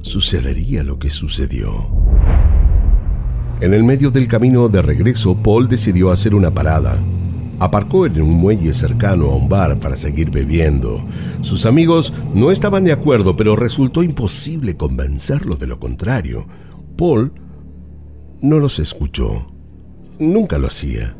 sucedería 0.00 0.84
lo 0.84 0.98
que 0.98 1.10
sucedió. 1.10 2.09
En 3.60 3.74
el 3.74 3.84
medio 3.84 4.10
del 4.10 4.26
camino 4.26 4.70
de 4.70 4.80
regreso, 4.80 5.34
Paul 5.34 5.68
decidió 5.68 6.10
hacer 6.10 6.34
una 6.34 6.50
parada. 6.50 6.98
Aparcó 7.58 8.06
en 8.06 8.22
un 8.22 8.30
muelle 8.30 8.72
cercano 8.72 9.26
a 9.26 9.36
un 9.36 9.50
bar 9.50 9.78
para 9.78 9.96
seguir 9.96 10.30
bebiendo. 10.30 11.04
Sus 11.42 11.66
amigos 11.66 12.14
no 12.32 12.50
estaban 12.50 12.84
de 12.84 12.92
acuerdo, 12.92 13.36
pero 13.36 13.56
resultó 13.56 14.02
imposible 14.02 14.78
convencerlos 14.78 15.60
de 15.60 15.66
lo 15.66 15.78
contrario. 15.78 16.46
Paul 16.96 17.32
no 18.40 18.58
los 18.58 18.78
escuchó. 18.78 19.46
Nunca 20.18 20.56
lo 20.56 20.68
hacía. 20.68 21.14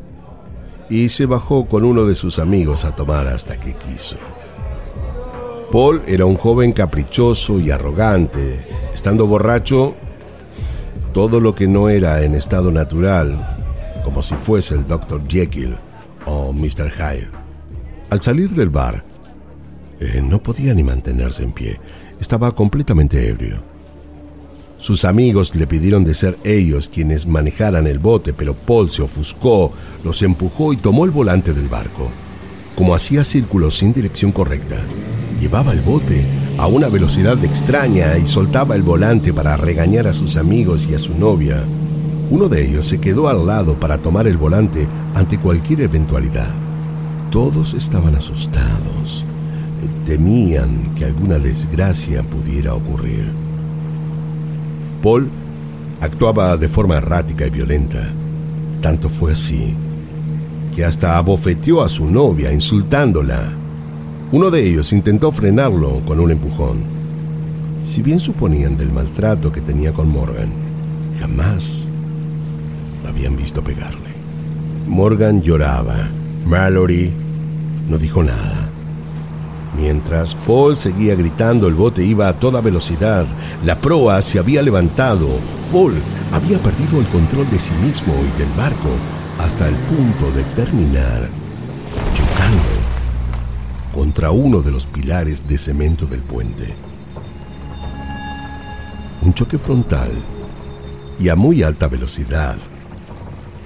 Y 0.89 1.09
se 1.09 1.27
bajó 1.27 1.67
con 1.67 1.83
uno 1.83 2.05
de 2.05 2.15
sus 2.15 2.39
amigos 2.39 2.85
a 2.85 2.95
tomar 2.95 3.27
hasta 3.27 3.59
que 3.59 3.75
quiso. 3.75 4.17
Paul 5.71 6.01
era 6.07 6.25
un 6.25 6.37
joven 6.37 6.73
caprichoso 6.73 7.59
y 7.59 7.69
arrogante. 7.69 8.65
Estando 8.91 9.27
borracho, 9.27 9.95
todo 11.13 11.39
lo 11.39 11.55
que 11.55 11.67
no 11.67 11.89
era 11.89 12.21
en 12.23 12.35
estado 12.35 12.71
natural, 12.71 13.57
como 14.03 14.23
si 14.23 14.35
fuese 14.35 14.75
el 14.75 14.85
Dr. 14.85 15.21
Jekyll 15.27 15.77
o 16.25 16.53
Mr. 16.53 16.91
Hyde. 16.91 17.29
Al 18.09 18.21
salir 18.21 18.49
del 18.51 18.69
bar, 18.69 19.03
eh, 19.99 20.21
no 20.21 20.41
podía 20.41 20.73
ni 20.73 20.83
mantenerse 20.83 21.43
en 21.43 21.51
pie, 21.51 21.79
estaba 22.19 22.53
completamente 22.53 23.29
ebrio. 23.29 23.61
Sus 24.77 25.05
amigos 25.05 25.53
le 25.53 25.67
pidieron 25.67 26.03
de 26.03 26.15
ser 26.15 26.37
ellos 26.43 26.89
quienes 26.89 27.27
manejaran 27.27 27.85
el 27.85 27.99
bote, 27.99 28.33
pero 28.33 28.55
Paul 28.55 28.89
se 28.89 29.03
ofuscó, 29.03 29.71
los 30.03 30.23
empujó 30.23 30.73
y 30.73 30.77
tomó 30.77 31.05
el 31.05 31.11
volante 31.11 31.53
del 31.53 31.67
barco. 31.67 32.09
Como 32.75 32.95
hacía 32.95 33.23
círculos 33.23 33.77
sin 33.77 33.93
dirección 33.93 34.31
correcta, 34.31 34.77
llevaba 35.39 35.71
el 35.73 35.81
bote 35.81 36.25
a 36.61 36.67
una 36.67 36.89
velocidad 36.89 37.43
extraña 37.43 38.19
y 38.19 38.27
soltaba 38.27 38.75
el 38.75 38.83
volante 38.83 39.33
para 39.33 39.57
regañar 39.57 40.05
a 40.05 40.13
sus 40.13 40.37
amigos 40.37 40.87
y 40.87 40.93
a 40.93 40.99
su 40.99 41.17
novia. 41.17 41.63
Uno 42.29 42.49
de 42.49 42.63
ellos 42.63 42.85
se 42.85 43.01
quedó 43.01 43.29
al 43.29 43.47
lado 43.47 43.73
para 43.79 43.97
tomar 43.97 44.27
el 44.27 44.37
volante 44.37 44.87
ante 45.15 45.39
cualquier 45.39 45.81
eventualidad. 45.81 46.53
Todos 47.31 47.73
estaban 47.73 48.13
asustados. 48.13 49.25
Temían 50.05 50.93
que 50.95 51.05
alguna 51.05 51.39
desgracia 51.39 52.21
pudiera 52.21 52.75
ocurrir. 52.75 53.25
Paul 55.01 55.29
actuaba 55.99 56.57
de 56.57 56.69
forma 56.69 56.97
errática 56.97 57.47
y 57.47 57.49
violenta. 57.49 58.07
Tanto 58.81 59.09
fue 59.09 59.33
así 59.33 59.73
que 60.75 60.85
hasta 60.85 61.17
abofeteó 61.17 61.81
a 61.81 61.89
su 61.89 62.05
novia 62.05 62.53
insultándola 62.53 63.60
uno 64.31 64.49
de 64.49 64.65
ellos 64.65 64.93
intentó 64.93 65.31
frenarlo 65.33 65.99
con 66.05 66.19
un 66.21 66.31
empujón. 66.31 66.83
Si 67.83 68.01
bien 68.01 68.19
suponían 68.19 68.77
del 68.77 68.89
maltrato 68.89 69.51
que 69.51 69.59
tenía 69.59 69.91
con 69.91 70.09
Morgan, 70.09 70.49
jamás 71.19 71.89
lo 73.03 73.09
habían 73.09 73.35
visto 73.35 73.61
pegarle. 73.61 74.11
Morgan 74.87 75.41
lloraba. 75.41 76.09
Mallory 76.45 77.11
no 77.89 77.97
dijo 77.97 78.23
nada. 78.23 78.69
Mientras 79.77 80.33
Paul 80.33 80.77
seguía 80.77 81.15
gritando, 81.15 81.67
el 81.67 81.73
bote 81.73 82.03
iba 82.05 82.29
a 82.29 82.33
toda 82.33 82.61
velocidad. 82.61 83.25
La 83.65 83.77
proa 83.77 84.21
se 84.21 84.39
había 84.39 84.61
levantado. 84.61 85.27
Paul 85.73 85.93
había 86.31 86.57
perdido 86.59 87.01
el 87.01 87.07
control 87.07 87.49
de 87.49 87.59
sí 87.59 87.73
mismo 87.83 88.13
y 88.13 88.39
del 88.39 88.49
barco 88.57 88.89
hasta 89.39 89.67
el 89.67 89.75
punto 89.75 90.31
de 90.37 90.43
terminar 90.55 91.41
contra 93.93 94.31
uno 94.31 94.61
de 94.61 94.71
los 94.71 94.85
pilares 94.85 95.47
de 95.47 95.57
cemento 95.57 96.05
del 96.05 96.21
puente. 96.21 96.73
Un 99.21 99.33
choque 99.33 99.57
frontal 99.57 100.11
y 101.19 101.29
a 101.29 101.35
muy 101.35 101.63
alta 101.63 101.87
velocidad. 101.87 102.57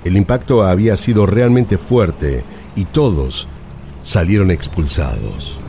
El 0.04 0.18
impacto 0.18 0.64
había 0.64 0.98
sido 0.98 1.26
realmente 1.26 1.78
fuerte 1.78 2.44
y 2.76 2.86
todos 2.86 3.48
salieron 4.02 4.52
expulsados. 4.52 5.60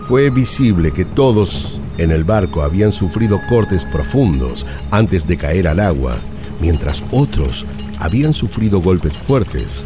Fue 0.00 0.30
visible 0.30 0.92
que 0.92 1.04
todos 1.04 1.80
en 1.98 2.10
el 2.10 2.22
barco 2.22 2.62
habían 2.62 2.92
sufrido 2.92 3.40
cortes 3.48 3.84
profundos 3.84 4.66
antes 4.90 5.26
de 5.26 5.36
caer 5.36 5.66
al 5.66 5.80
agua, 5.80 6.16
mientras 6.60 7.02
otros 7.10 7.66
habían 7.98 8.32
sufrido 8.32 8.80
golpes 8.80 9.16
fuertes. 9.16 9.84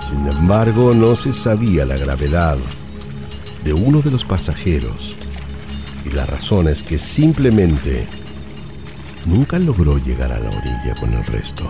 Sin 0.00 0.26
embargo, 0.26 0.94
no 0.94 1.14
se 1.14 1.32
sabía 1.32 1.84
la 1.84 1.96
gravedad 1.96 2.56
de 3.64 3.72
uno 3.72 4.02
de 4.02 4.10
los 4.10 4.24
pasajeros 4.24 5.16
y 6.04 6.10
la 6.10 6.26
razón 6.26 6.68
es 6.68 6.82
que 6.82 6.98
simplemente 6.98 8.06
nunca 9.24 9.58
logró 9.58 9.98
llegar 9.98 10.32
a 10.32 10.38
la 10.38 10.50
orilla 10.50 10.94
con 11.00 11.14
el 11.14 11.24
resto. 11.24 11.68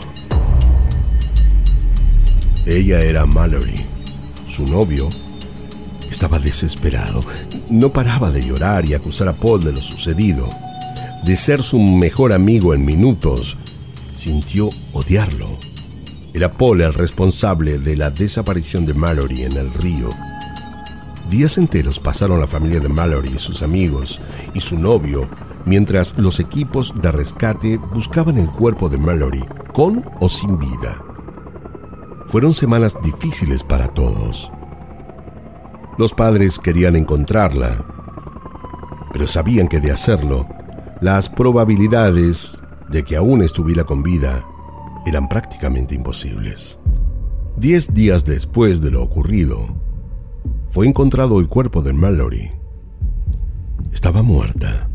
Ella 2.66 3.00
era 3.02 3.26
Mallory. 3.26 3.86
Su 4.48 4.66
novio 4.66 5.08
estaba 6.10 6.38
desesperado. 6.40 7.24
No 7.70 7.92
paraba 7.92 8.30
de 8.30 8.44
llorar 8.44 8.84
y 8.84 8.94
acusar 8.94 9.28
a 9.28 9.34
Paul 9.34 9.62
de 9.62 9.72
lo 9.72 9.82
sucedido. 9.82 10.48
De 11.24 11.36
ser 11.36 11.62
su 11.62 11.78
mejor 11.78 12.32
amigo 12.32 12.74
en 12.74 12.84
minutos, 12.84 13.56
sintió 14.16 14.70
odiarlo. 14.92 15.58
Era 16.32 16.50
Paul 16.50 16.80
el 16.80 16.92
responsable 16.92 17.78
de 17.78 17.96
la 17.96 18.10
desaparición 18.10 18.84
de 18.84 18.94
Mallory 18.94 19.42
en 19.42 19.56
el 19.56 19.72
río 19.72 20.10
Días 21.28 21.58
enteros 21.58 21.98
pasaron 21.98 22.38
la 22.38 22.46
familia 22.46 22.80
de 22.80 22.88
Mallory 22.88 23.38
sus 23.38 23.62
amigos 23.62 24.20
y 24.52 24.60
su 24.60 24.78
novio 24.78 25.28
mientras 25.66 26.16
los 26.18 26.40
equipos 26.40 26.92
de 27.00 27.10
rescate 27.10 27.78
buscaban 27.92 28.38
el 28.38 28.48
cuerpo 28.48 28.88
de 28.88 28.98
Mallory, 28.98 29.44
con 29.72 30.04
o 30.20 30.28
sin 30.28 30.58
vida. 30.58 31.02
Fueron 32.26 32.54
semanas 32.54 32.96
difíciles 33.02 33.62
para 33.62 33.88
todos. 33.88 34.50
Los 35.98 36.12
padres 36.12 36.58
querían 36.58 36.96
encontrarla, 36.96 37.84
pero 39.12 39.26
sabían 39.26 39.68
que 39.68 39.80
de 39.80 39.92
hacerlo, 39.92 40.46
las 41.00 41.28
probabilidades 41.28 42.60
de 42.90 43.04
que 43.04 43.16
aún 43.16 43.42
estuviera 43.42 43.84
con 43.84 44.02
vida 44.02 44.44
eran 45.06 45.28
prácticamente 45.28 45.94
imposibles. 45.94 46.78
Diez 47.56 47.94
días 47.94 48.24
después 48.24 48.80
de 48.80 48.90
lo 48.90 49.02
ocurrido, 49.02 49.83
fue 50.74 50.88
encontrado 50.88 51.38
el 51.38 51.46
cuerpo 51.46 51.82
de 51.82 51.92
Mallory. 51.92 52.50
Estaba 53.92 54.24
muerta. 54.24 54.90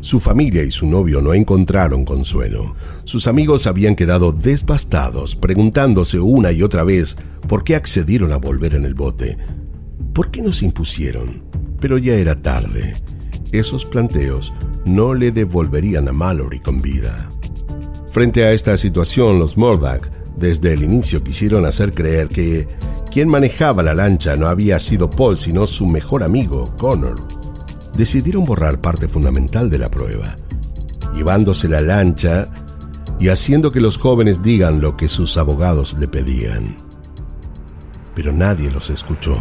Su 0.00 0.20
familia 0.20 0.62
y 0.62 0.70
su 0.70 0.86
novio 0.86 1.22
no 1.22 1.32
encontraron 1.32 2.04
consuelo. 2.04 2.74
Sus 3.04 3.26
amigos 3.26 3.66
habían 3.66 3.96
quedado 3.96 4.30
devastados, 4.30 5.36
preguntándose 5.36 6.20
una 6.20 6.52
y 6.52 6.62
otra 6.62 6.84
vez 6.84 7.16
por 7.48 7.64
qué 7.64 7.76
accedieron 7.76 8.30
a 8.32 8.36
volver 8.36 8.74
en 8.74 8.84
el 8.84 8.92
bote. 8.92 9.38
¿Por 10.12 10.30
qué 10.30 10.42
nos 10.42 10.62
impusieron? 10.62 11.44
Pero 11.80 11.96
ya 11.96 12.12
era 12.12 12.42
tarde. 12.42 13.02
Esos 13.52 13.86
planteos 13.86 14.52
no 14.84 15.14
le 15.14 15.32
devolverían 15.32 16.08
a 16.08 16.12
Mallory 16.12 16.60
con 16.60 16.82
vida. 16.82 17.32
Frente 18.10 18.44
a 18.44 18.52
esta 18.52 18.76
situación, 18.76 19.38
los 19.38 19.56
Murdoch 19.56 20.10
desde 20.36 20.74
el 20.74 20.82
inicio 20.82 21.22
quisieron 21.24 21.64
hacer 21.64 21.94
creer 21.94 22.28
que 22.28 22.68
quien 23.10 23.28
manejaba 23.28 23.82
la 23.82 23.94
lancha 23.94 24.36
no 24.36 24.46
había 24.46 24.78
sido 24.78 25.10
Paul, 25.10 25.38
sino 25.38 25.66
su 25.66 25.86
mejor 25.86 26.22
amigo, 26.22 26.74
Connor 26.76 27.38
decidieron 27.98 28.44
borrar 28.44 28.80
parte 28.80 29.08
fundamental 29.08 29.68
de 29.68 29.78
la 29.78 29.90
prueba, 29.90 30.38
llevándose 31.14 31.68
la 31.68 31.80
lancha 31.80 32.48
y 33.18 33.28
haciendo 33.28 33.72
que 33.72 33.80
los 33.80 33.98
jóvenes 33.98 34.40
digan 34.40 34.80
lo 34.80 34.96
que 34.96 35.08
sus 35.08 35.36
abogados 35.36 35.96
le 35.98 36.06
pedían. 36.06 36.76
Pero 38.14 38.32
nadie 38.32 38.70
los 38.70 38.88
escuchó. 38.90 39.36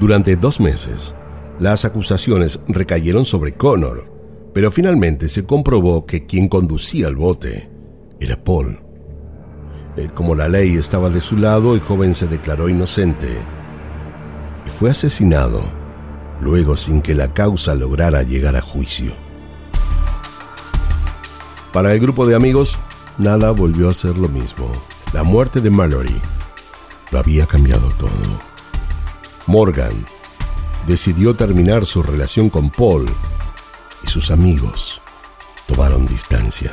Durante 0.00 0.36
dos 0.36 0.58
meses, 0.58 1.14
las 1.60 1.84
acusaciones 1.84 2.60
recayeron 2.68 3.26
sobre 3.26 3.54
Connor, 3.54 4.10
pero 4.54 4.70
finalmente 4.70 5.28
se 5.28 5.44
comprobó 5.44 6.06
que 6.06 6.24
quien 6.24 6.48
conducía 6.48 7.08
el 7.08 7.16
bote 7.16 7.68
era 8.20 8.42
Paul. 8.42 8.87
Eh, 9.98 10.08
como 10.14 10.34
la 10.34 10.48
ley 10.48 10.76
estaba 10.76 11.10
de 11.10 11.20
su 11.20 11.36
lado, 11.36 11.74
el 11.74 11.80
joven 11.80 12.14
se 12.14 12.26
declaró 12.26 12.68
inocente 12.68 13.38
fue 14.68 14.90
asesinado, 14.90 15.62
luego 16.40 16.76
sin 16.76 17.02
que 17.02 17.14
la 17.14 17.32
causa 17.32 17.74
lograra 17.74 18.22
llegar 18.22 18.56
a 18.56 18.60
juicio. 18.60 19.12
Para 21.72 21.92
el 21.92 22.00
grupo 22.00 22.26
de 22.26 22.34
amigos, 22.34 22.78
nada 23.18 23.50
volvió 23.50 23.88
a 23.88 23.94
ser 23.94 24.16
lo 24.16 24.28
mismo. 24.28 24.70
La 25.12 25.22
muerte 25.22 25.60
de 25.60 25.70
Mallory 25.70 26.20
lo 27.10 27.18
había 27.18 27.46
cambiado 27.46 27.88
todo. 27.98 28.10
Morgan 29.46 30.04
decidió 30.86 31.34
terminar 31.34 31.86
su 31.86 32.02
relación 32.02 32.50
con 32.50 32.70
Paul 32.70 33.06
y 34.02 34.06
sus 34.08 34.30
amigos 34.30 35.00
tomaron 35.66 36.06
distancia. 36.06 36.72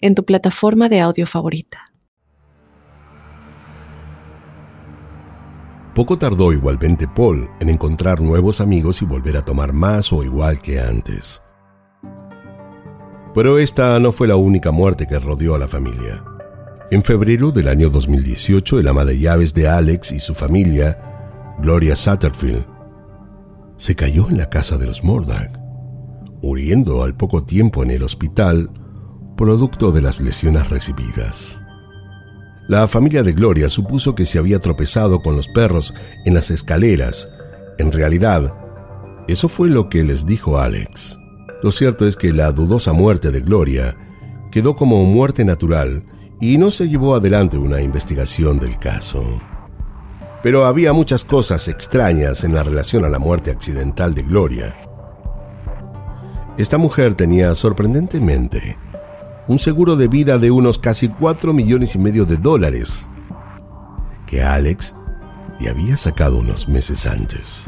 en 0.00 0.14
tu 0.14 0.24
plataforma 0.24 0.88
de 0.88 1.00
audio 1.00 1.26
favorita. 1.26 1.90
Poco 5.94 6.16
tardó 6.16 6.52
igualmente 6.52 7.06
Paul 7.08 7.50
en 7.60 7.68
encontrar 7.68 8.20
nuevos 8.20 8.60
amigos 8.60 9.02
y 9.02 9.04
volver 9.04 9.36
a 9.36 9.44
tomar 9.44 9.72
más 9.72 10.12
o 10.12 10.22
igual 10.22 10.58
que 10.58 10.80
antes. 10.80 11.42
Pero 13.34 13.58
esta 13.58 13.98
no 14.00 14.12
fue 14.12 14.28
la 14.28 14.36
única 14.36 14.70
muerte 14.70 15.06
que 15.06 15.18
rodeó 15.18 15.54
a 15.54 15.58
la 15.58 15.68
familia. 15.68 16.24
En 16.90 17.02
febrero 17.02 17.50
del 17.50 17.68
año 17.68 17.90
2018, 17.90 18.80
el 18.80 18.88
ama 18.88 19.04
de 19.04 19.18
llaves 19.18 19.52
de 19.52 19.68
Alex 19.68 20.12
y 20.12 20.20
su 20.20 20.34
familia, 20.34 21.56
Gloria 21.60 21.96
Satterfield, 21.96 22.66
se 23.76 23.94
cayó 23.94 24.28
en 24.28 24.38
la 24.38 24.48
casa 24.48 24.78
de 24.78 24.86
los 24.86 25.04
Murdoch, 25.04 25.50
muriendo 26.42 27.02
al 27.02 27.16
poco 27.16 27.44
tiempo 27.44 27.82
en 27.82 27.90
el 27.90 28.02
hospital 28.02 28.70
producto 29.40 29.90
de 29.90 30.02
las 30.02 30.20
lesiones 30.20 30.68
recibidas. 30.68 31.62
La 32.68 32.86
familia 32.86 33.22
de 33.22 33.32
Gloria 33.32 33.70
supuso 33.70 34.14
que 34.14 34.26
se 34.26 34.38
había 34.38 34.58
tropezado 34.58 35.22
con 35.22 35.34
los 35.34 35.48
perros 35.48 35.94
en 36.26 36.34
las 36.34 36.50
escaleras. 36.50 37.26
En 37.78 37.90
realidad, 37.90 38.54
eso 39.28 39.48
fue 39.48 39.70
lo 39.70 39.88
que 39.88 40.04
les 40.04 40.26
dijo 40.26 40.58
Alex. 40.58 41.18
Lo 41.62 41.70
cierto 41.70 42.06
es 42.06 42.16
que 42.16 42.34
la 42.34 42.52
dudosa 42.52 42.92
muerte 42.92 43.30
de 43.30 43.40
Gloria 43.40 43.96
quedó 44.52 44.76
como 44.76 45.02
muerte 45.04 45.42
natural 45.42 46.04
y 46.38 46.58
no 46.58 46.70
se 46.70 46.90
llevó 46.90 47.14
adelante 47.14 47.56
una 47.56 47.80
investigación 47.80 48.58
del 48.58 48.76
caso. 48.76 49.24
Pero 50.42 50.66
había 50.66 50.92
muchas 50.92 51.24
cosas 51.24 51.66
extrañas 51.68 52.44
en 52.44 52.54
la 52.54 52.62
relación 52.62 53.06
a 53.06 53.08
la 53.08 53.18
muerte 53.18 53.50
accidental 53.50 54.14
de 54.14 54.22
Gloria. 54.22 54.76
Esta 56.58 56.76
mujer 56.76 57.14
tenía 57.14 57.54
sorprendentemente 57.54 58.76
un 59.48 59.58
seguro 59.58 59.96
de 59.96 60.08
vida 60.08 60.38
de 60.38 60.50
unos 60.50 60.78
casi 60.78 61.08
4 61.08 61.52
millones 61.52 61.94
y 61.94 61.98
medio 61.98 62.24
de 62.24 62.36
dólares, 62.36 63.08
que 64.26 64.42
Alex 64.42 64.94
le 65.58 65.68
había 65.68 65.96
sacado 65.96 66.38
unos 66.38 66.68
meses 66.68 67.06
antes. 67.06 67.64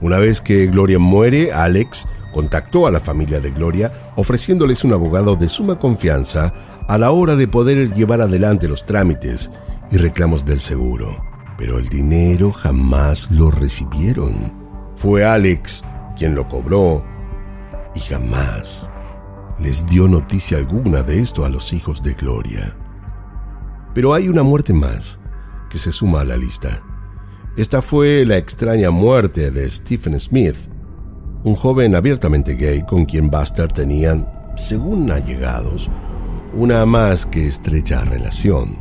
Una 0.00 0.18
vez 0.18 0.40
que 0.40 0.66
Gloria 0.66 0.98
muere, 0.98 1.52
Alex 1.52 2.08
contactó 2.32 2.86
a 2.86 2.90
la 2.90 3.00
familia 3.00 3.40
de 3.40 3.50
Gloria 3.50 3.92
ofreciéndoles 4.16 4.84
un 4.84 4.92
abogado 4.92 5.36
de 5.36 5.48
suma 5.48 5.78
confianza 5.78 6.52
a 6.88 6.98
la 6.98 7.10
hora 7.10 7.36
de 7.36 7.46
poder 7.46 7.94
llevar 7.94 8.20
adelante 8.20 8.66
los 8.68 8.84
trámites 8.86 9.50
y 9.90 9.98
reclamos 9.98 10.44
del 10.44 10.60
seguro. 10.60 11.24
Pero 11.58 11.78
el 11.78 11.88
dinero 11.88 12.50
jamás 12.50 13.30
lo 13.30 13.50
recibieron. 13.50 14.34
Fue 14.96 15.24
Alex 15.24 15.84
quien 16.16 16.34
lo 16.34 16.48
cobró 16.48 17.04
y 17.94 18.00
jamás 18.00 18.88
les 19.62 19.86
dio 19.86 20.08
noticia 20.08 20.58
alguna 20.58 21.02
de 21.02 21.20
esto 21.20 21.44
a 21.44 21.48
los 21.48 21.72
hijos 21.72 22.02
de 22.02 22.14
Gloria. 22.14 22.76
Pero 23.94 24.12
hay 24.12 24.28
una 24.28 24.42
muerte 24.42 24.72
más 24.72 25.20
que 25.70 25.78
se 25.78 25.92
suma 25.92 26.22
a 26.22 26.24
la 26.24 26.36
lista. 26.36 26.82
Esta 27.56 27.80
fue 27.80 28.24
la 28.24 28.38
extraña 28.38 28.90
muerte 28.90 29.52
de 29.52 29.70
Stephen 29.70 30.18
Smith, 30.18 30.56
un 31.44 31.54
joven 31.54 31.94
abiertamente 31.94 32.56
gay 32.56 32.82
con 32.82 33.04
quien 33.04 33.30
Buster 33.30 33.70
tenían, 33.70 34.28
según 34.56 35.10
allegados, 35.12 35.88
una 36.54 36.84
más 36.84 37.24
que 37.24 37.46
estrecha 37.46 38.04
relación. 38.04 38.76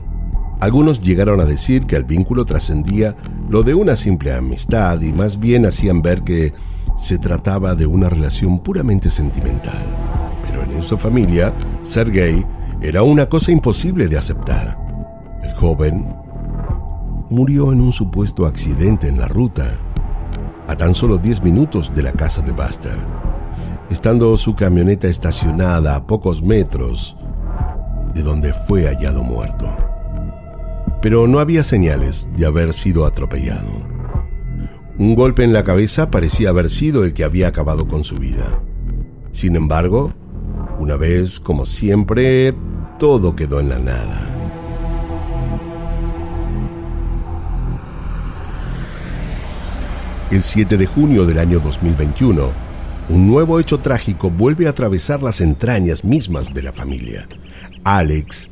Algunos 0.61 0.99
llegaron 0.99 1.41
a 1.41 1.45
decir 1.45 1.85
que 1.85 1.95
el 1.95 2.05
vínculo 2.05 2.43
trascendía 2.43 3.15
lo 3.49 3.61
de 3.61 3.75
una 3.75 3.95
simple 3.95 4.33
amistad 4.33 4.99
y 5.01 5.13
más 5.13 5.39
bien 5.39 5.65
hacían 5.65 6.01
ver 6.01 6.23
que 6.23 6.53
se 6.97 7.19
trataba 7.19 7.75
de 7.75 7.85
una 7.85 8.09
relación 8.09 8.63
puramente 8.63 9.11
sentimental 9.11 10.20
en 10.71 10.81
su 10.81 10.97
familia, 10.97 11.53
ser 11.83 12.11
gay 12.11 12.45
era 12.81 13.03
una 13.03 13.27
cosa 13.27 13.51
imposible 13.51 14.07
de 14.07 14.17
aceptar. 14.17 14.77
El 15.43 15.53
joven 15.53 16.15
murió 17.29 17.71
en 17.71 17.81
un 17.81 17.91
supuesto 17.91 18.45
accidente 18.45 19.07
en 19.07 19.19
la 19.19 19.27
ruta, 19.27 19.77
a 20.67 20.75
tan 20.75 20.95
solo 20.95 21.17
10 21.17 21.43
minutos 21.43 21.93
de 21.93 22.03
la 22.03 22.11
casa 22.11 22.41
de 22.41 22.51
Buster, 22.51 22.97
estando 23.89 24.35
su 24.37 24.55
camioneta 24.55 25.07
estacionada 25.07 25.95
a 25.95 26.05
pocos 26.05 26.43
metros 26.43 27.15
de 28.13 28.21
donde 28.21 28.53
fue 28.53 28.87
hallado 28.87 29.23
muerto. 29.23 29.67
Pero 31.01 31.27
no 31.27 31.39
había 31.39 31.63
señales 31.63 32.27
de 32.35 32.45
haber 32.45 32.73
sido 32.73 33.05
atropellado. 33.05 33.69
Un 34.97 35.15
golpe 35.15 35.43
en 35.43 35.53
la 35.53 35.63
cabeza 35.63 36.11
parecía 36.11 36.49
haber 36.49 36.69
sido 36.69 37.03
el 37.03 37.13
que 37.13 37.23
había 37.23 37.47
acabado 37.47 37.87
con 37.87 38.03
su 38.03 38.17
vida. 38.17 38.61
Sin 39.31 39.55
embargo, 39.55 40.13
una 40.81 40.97
vez, 40.97 41.39
como 41.39 41.63
siempre, 41.63 42.55
todo 42.97 43.35
quedó 43.35 43.59
en 43.59 43.69
la 43.69 43.77
nada. 43.77 44.35
El 50.31 50.41
7 50.41 50.77
de 50.77 50.87
junio 50.87 51.27
del 51.27 51.37
año 51.37 51.59
2021, 51.59 52.49
un 53.09 53.27
nuevo 53.27 53.59
hecho 53.59 53.79
trágico 53.79 54.31
vuelve 54.31 54.65
a 54.65 54.71
atravesar 54.71 55.21
las 55.21 55.39
entrañas 55.39 56.03
mismas 56.03 56.51
de 56.51 56.63
la 56.63 56.73
familia. 56.73 57.27
Alex 57.83 58.49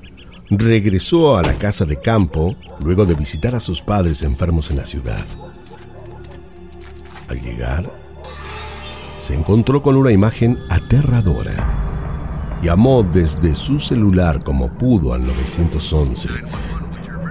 regresó 0.51 1.35
a 1.35 1.41
la 1.41 1.55
casa 1.55 1.85
de 1.85 1.99
campo 1.99 2.55
luego 2.79 3.07
de 3.07 3.15
visitar 3.15 3.55
a 3.55 3.59
sus 3.59 3.81
padres 3.81 4.21
enfermos 4.21 4.69
en 4.69 4.77
la 4.77 4.85
ciudad. 4.85 5.25
Al 7.27 7.41
llegar, 7.41 7.91
se 9.17 9.33
encontró 9.33 9.81
con 9.81 9.95
una 9.95 10.11
imagen 10.11 10.59
aterradora. 10.69 11.88
Llamó 12.61 13.03
desde 13.03 13.55
su 13.55 13.79
celular 13.79 14.43
como 14.43 14.69
pudo 14.77 15.13
al 15.13 15.25
911. 15.25 16.29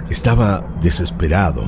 Estaba 0.09 0.67
desesperado. 0.81 1.65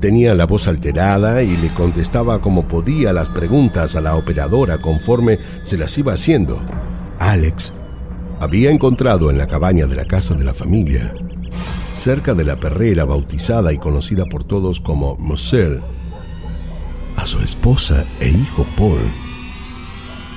Tenía 0.00 0.34
la 0.34 0.46
voz 0.46 0.68
alterada 0.68 1.42
y 1.42 1.56
le 1.58 1.72
contestaba 1.74 2.40
como 2.40 2.66
podía 2.66 3.12
las 3.12 3.28
preguntas 3.28 3.94
a 3.94 4.00
la 4.00 4.14
operadora 4.14 4.78
conforme 4.78 5.38
se 5.64 5.76
las 5.76 5.98
iba 5.98 6.14
haciendo. 6.14 6.58
Alex 7.18 7.72
había 8.40 8.70
encontrado 8.70 9.30
en 9.30 9.36
la 9.36 9.46
cabaña 9.46 9.86
de 9.86 9.96
la 9.96 10.04
casa 10.04 10.34
de 10.34 10.44
la 10.44 10.54
familia, 10.54 11.12
cerca 11.90 12.32
de 12.32 12.44
la 12.44 12.58
perrera 12.58 13.04
bautizada 13.04 13.72
y 13.72 13.78
conocida 13.78 14.24
por 14.24 14.44
todos 14.44 14.80
como 14.80 15.16
Moselle, 15.16 15.80
a 17.16 17.26
su 17.26 17.40
esposa 17.40 18.06
e 18.20 18.28
hijo 18.28 18.64
Paul, 18.76 19.00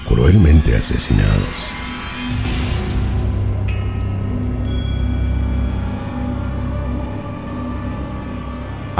cruelmente 0.08 0.76
asesinados. 0.76 1.81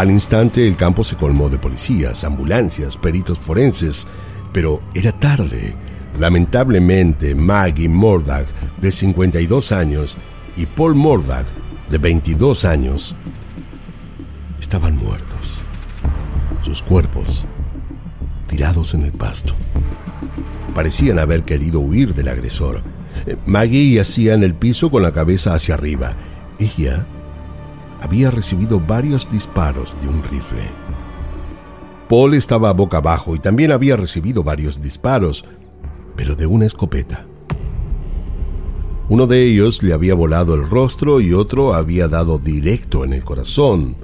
Al 0.02 0.10
instante 0.10 0.68
el 0.68 0.78
campo 0.78 1.04
se 1.04 1.16
colmó 1.16 1.48
de 1.48 1.60
policías, 1.60 2.24
ambulancias, 2.24 2.98
peritos 2.98 3.38
forenses, 3.38 4.08
pero 4.52 4.82
era 4.96 5.12
tarde. 5.12 5.76
Lamentablemente, 6.20 7.36
Maggie 7.36 7.88
Mordag, 7.88 8.48
de 8.82 8.92
52 8.92 9.72
años, 9.72 10.18
y 10.58 10.66
Paul 10.66 10.96
Mordag, 10.96 11.46
de 11.92 12.00
22 12.00 12.66
años, 12.66 13.16
estaban 14.60 14.96
muertos. 14.96 15.60
Sus 16.62 16.82
cuerpos 16.82 17.46
tirados 18.48 18.96
en 18.96 19.04
el 19.04 19.12
pasto. 19.12 19.54
Parecían 20.74 21.20
haber 21.20 21.44
querido 21.44 21.80
huir 21.80 22.16
del 22.16 22.30
agresor. 22.30 22.82
Maggie 23.46 23.96
yacía 23.96 24.34
en 24.34 24.44
el 24.44 24.56
piso 24.56 24.90
con 24.90 25.04
la 25.04 25.12
cabeza 25.12 25.54
hacia 25.54 25.76
arriba. 25.76 26.16
Ella 26.60 27.06
había 28.02 28.32
recibido 28.32 28.80
varios 28.80 29.30
disparos 29.32 29.96
de 30.02 30.08
un 30.08 30.24
rifle. 30.24 30.64
Paul 32.10 32.34
estaba 32.34 32.74
boca 32.74 32.98
abajo 32.98 33.36
y 33.36 33.40
también 33.40 33.72
había 33.72 33.96
recibido 33.96 34.44
varios 34.44 34.82
disparos, 34.82 35.46
pero 36.16 36.36
de 36.36 36.46
una 36.46 36.66
escopeta. 36.66 37.26
Uno 39.08 39.28
de 39.28 39.44
ellos 39.44 39.84
le 39.84 39.94
había 39.94 40.14
volado 40.14 40.56
el 40.56 40.70
rostro 40.70 41.20
y 41.22 41.34
otro 41.34 41.74
había 41.74 42.08
dado 42.08 42.38
directo 42.38 43.04
en 43.04 43.14
el 43.14 43.24
corazón, 43.24 43.96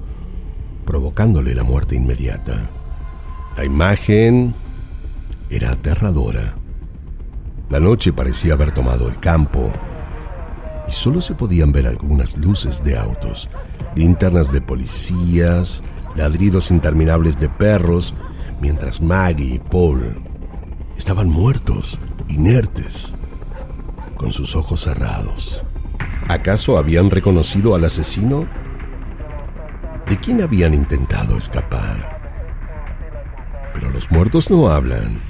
provocándole 0.86 1.56
la 1.56 1.64
muerte 1.64 1.96
inmediata. 1.96 2.72
La 3.56 3.66
imagen 3.66 4.54
era 5.50 5.72
aterradora. 5.72 6.58
La 7.70 7.80
noche 7.82 8.14
parecía 8.14 8.54
haber 8.54 8.72
tomado 8.72 9.10
el 9.10 9.18
campo 9.18 9.72
y 10.88 10.92
solo 10.92 11.20
se 11.20 11.36
podían 11.36 11.74
ver 11.74 11.86
algunas 11.88 12.38
luces 12.38 12.82
de 12.82 12.98
autos, 12.98 13.50
linternas 13.96 14.54
de 14.54 14.62
policías, 14.62 15.84
ladridos 16.16 16.72
interminables 16.72 17.40
de 17.40 17.50
perros, 17.50 18.14
mientras 18.62 19.02
Maggie 19.02 19.56
y 19.56 19.60
Paul 19.60 20.18
estaban 20.98 21.28
muertos, 21.28 22.00
inertes, 22.30 23.16
con 24.16 24.32
sus 24.32 24.56
ojos 24.56 24.82
cerrados. 24.82 25.62
¿Acaso 26.30 26.78
habían 26.78 27.12
reconocido 27.12 27.76
al 27.76 27.84
asesino? 27.84 28.48
¿De 30.08 30.18
quién 30.18 30.42
habían 30.42 30.74
intentado 30.74 31.38
escapar? 31.38 32.18
Pero 33.74 33.90
los 33.92 34.10
muertos 34.10 34.50
no 34.50 34.70
hablan, 34.70 35.22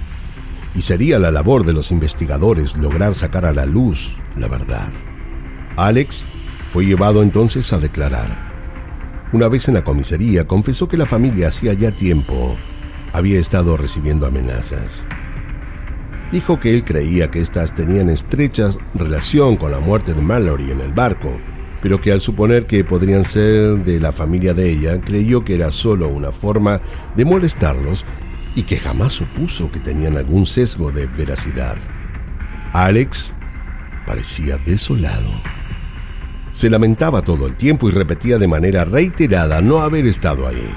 y 0.77 0.83
sería 0.83 1.17
la 1.17 1.31
labor 1.31 1.65
de 1.65 1.73
los 1.73 1.91
investigadores 1.91 2.77
lograr 2.77 3.15
sacar 3.15 3.45
a 3.45 3.51
la 3.51 3.65
luz 3.65 4.19
la 4.35 4.47
verdad. 4.47 4.93
Alex 5.75 6.27
fue 6.67 6.85
llevado 6.85 7.23
entonces 7.23 7.73
a 7.73 7.79
declarar. 7.79 8.45
Una 9.33 9.47
vez 9.47 9.67
en 9.67 9.73
la 9.73 9.83
comisaría, 9.83 10.45
confesó 10.45 10.87
que 10.87 10.95
la 10.95 11.07
familia 11.07 11.47
hacía 11.47 11.73
ya 11.73 11.95
tiempo 11.95 12.55
había 13.11 13.39
estado 13.39 13.75
recibiendo 13.75 14.27
amenazas. 14.27 15.07
Dijo 16.31 16.59
que 16.59 16.69
él 16.75 16.83
creía 16.83 17.31
que 17.31 17.41
éstas 17.41 17.73
tenían 17.73 18.11
estrecha 18.11 18.69
relación 18.93 19.57
con 19.57 19.71
la 19.71 19.79
muerte 19.79 20.13
de 20.13 20.21
Mallory 20.21 20.69
en 20.69 20.81
el 20.81 20.93
barco, 20.93 21.39
pero 21.81 21.99
que 21.99 22.11
al 22.11 22.21
suponer 22.21 22.67
que 22.67 22.83
podrían 22.83 23.23
ser 23.23 23.83
de 23.83 23.99
la 23.99 24.11
familia 24.11 24.53
de 24.53 24.69
ella, 24.69 25.01
creyó 25.01 25.43
que 25.43 25.55
era 25.55 25.71
solo 25.71 26.07
una 26.07 26.31
forma 26.31 26.81
de 27.15 27.25
molestarlos 27.25 28.05
y 28.57 28.63
que 28.63 28.77
jamás 28.77 29.13
supuso 29.13 29.69
que 29.69 29.79
tenían 29.79 30.17
algún 30.17 30.47
sesgo 30.47 30.91
de 30.91 31.05
veracidad. 31.05 31.77
Alex 32.73 33.35
parecía 34.07 34.57
desolado. 34.57 35.29
Se 36.53 36.67
lamentaba 36.67 37.21
todo 37.21 37.45
el 37.45 37.55
tiempo 37.55 37.87
y 37.87 37.91
repetía 37.91 38.39
de 38.39 38.47
manera 38.47 38.83
reiterada 38.83 39.61
no 39.61 39.81
haber 39.81 40.07
estado 40.07 40.47
ahí. 40.47 40.75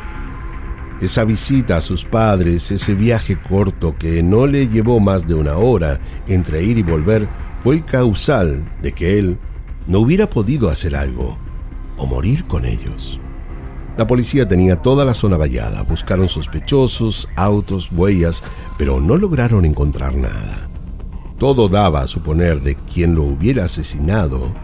Esa 1.01 1.25
visita 1.25 1.79
a 1.79 1.81
sus 1.81 2.05
padres, 2.05 2.71
ese 2.71 2.95
viaje 2.95 3.41
corto 3.41 3.97
que 3.97 4.23
no 4.23 4.47
le 4.47 4.69
llevó 4.69 5.01
más 5.01 5.27
de 5.27 5.33
una 5.33 5.57
hora 5.57 5.99
entre 6.29 6.63
ir 6.63 6.77
y 6.77 6.83
volver, 6.83 7.27
fue 7.63 7.77
el 7.77 7.85
causal 7.87 8.71
de 8.83 8.93
que 8.93 9.19
él 9.19 9.39
no 9.87 10.01
hubiera 10.01 10.29
podido 10.29 10.69
hacer 10.69 10.95
algo 10.95 11.39
o 11.97 12.05
morir 12.05 12.45
con 12.45 12.67
ellos. 12.67 13.23
La 14.01 14.07
policía 14.07 14.49
tenía 14.49 14.77
toda 14.77 15.05
la 15.05 15.13
zona 15.13 15.37
vallada, 15.37 15.83
buscaron 15.83 16.27
sospechosos, 16.27 17.29
autos, 17.37 17.93
huellas, 17.93 18.43
pero 18.79 18.99
no 18.99 19.19
lograron 19.19 19.67
encontrar 19.67 20.15
nada. 20.15 20.71
Todo 21.37 21.69
daba 21.69 22.01
a 22.01 22.07
suponer 22.07 22.63
de 22.63 22.77
quien 22.77 23.15
lo 23.15 23.25
hubiera 23.25 23.65
asesinado 23.65 24.55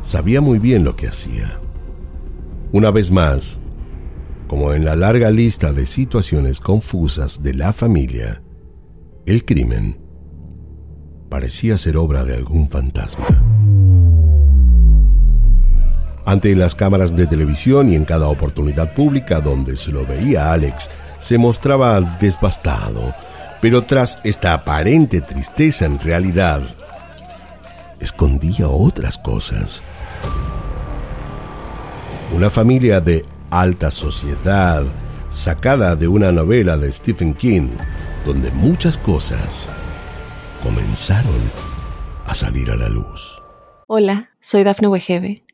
sabía 0.00 0.40
muy 0.40 0.58
bien 0.58 0.82
lo 0.82 0.96
que 0.96 1.06
hacía. 1.06 1.60
Una 2.72 2.90
vez 2.90 3.12
más, 3.12 3.60
como 4.48 4.72
en 4.72 4.84
la 4.84 4.96
larga 4.96 5.30
lista 5.30 5.72
de 5.72 5.86
situaciones 5.86 6.58
confusas 6.58 7.40
de 7.44 7.54
la 7.54 7.72
familia, 7.72 8.42
el 9.26 9.44
crimen 9.44 9.96
parecía 11.28 11.78
ser 11.78 11.96
obra 11.96 12.24
de 12.24 12.34
algún 12.34 12.68
fantasma. 12.68 13.61
Ante 16.24 16.54
las 16.54 16.74
cámaras 16.76 17.16
de 17.16 17.26
televisión 17.26 17.90
y 17.90 17.96
en 17.96 18.04
cada 18.04 18.28
oportunidad 18.28 18.94
pública 18.94 19.40
donde 19.40 19.76
se 19.76 19.90
lo 19.90 20.06
veía 20.06 20.52
Alex, 20.52 20.88
se 21.18 21.36
mostraba 21.36 22.00
devastado, 22.00 23.12
pero 23.60 23.82
tras 23.82 24.20
esta 24.22 24.54
aparente 24.54 25.20
tristeza 25.20 25.84
en 25.84 25.98
realidad 25.98 26.62
escondía 27.98 28.68
otras 28.68 29.18
cosas. 29.18 29.82
Una 32.32 32.50
familia 32.50 33.00
de 33.00 33.24
alta 33.50 33.90
sociedad 33.90 34.84
sacada 35.28 35.96
de 35.96 36.06
una 36.06 36.30
novela 36.30 36.76
de 36.76 36.90
Stephen 36.92 37.34
King, 37.34 37.68
donde 38.24 38.50
muchas 38.52 38.96
cosas 38.96 39.70
comenzaron 40.62 41.50
a 42.26 42.34
salir 42.34 42.70
a 42.70 42.76
la 42.76 42.88
luz. 42.88 43.42
Hola, 43.88 44.30
soy 44.40 44.62
Dafne 44.62 44.88
Wegebe 44.88 45.42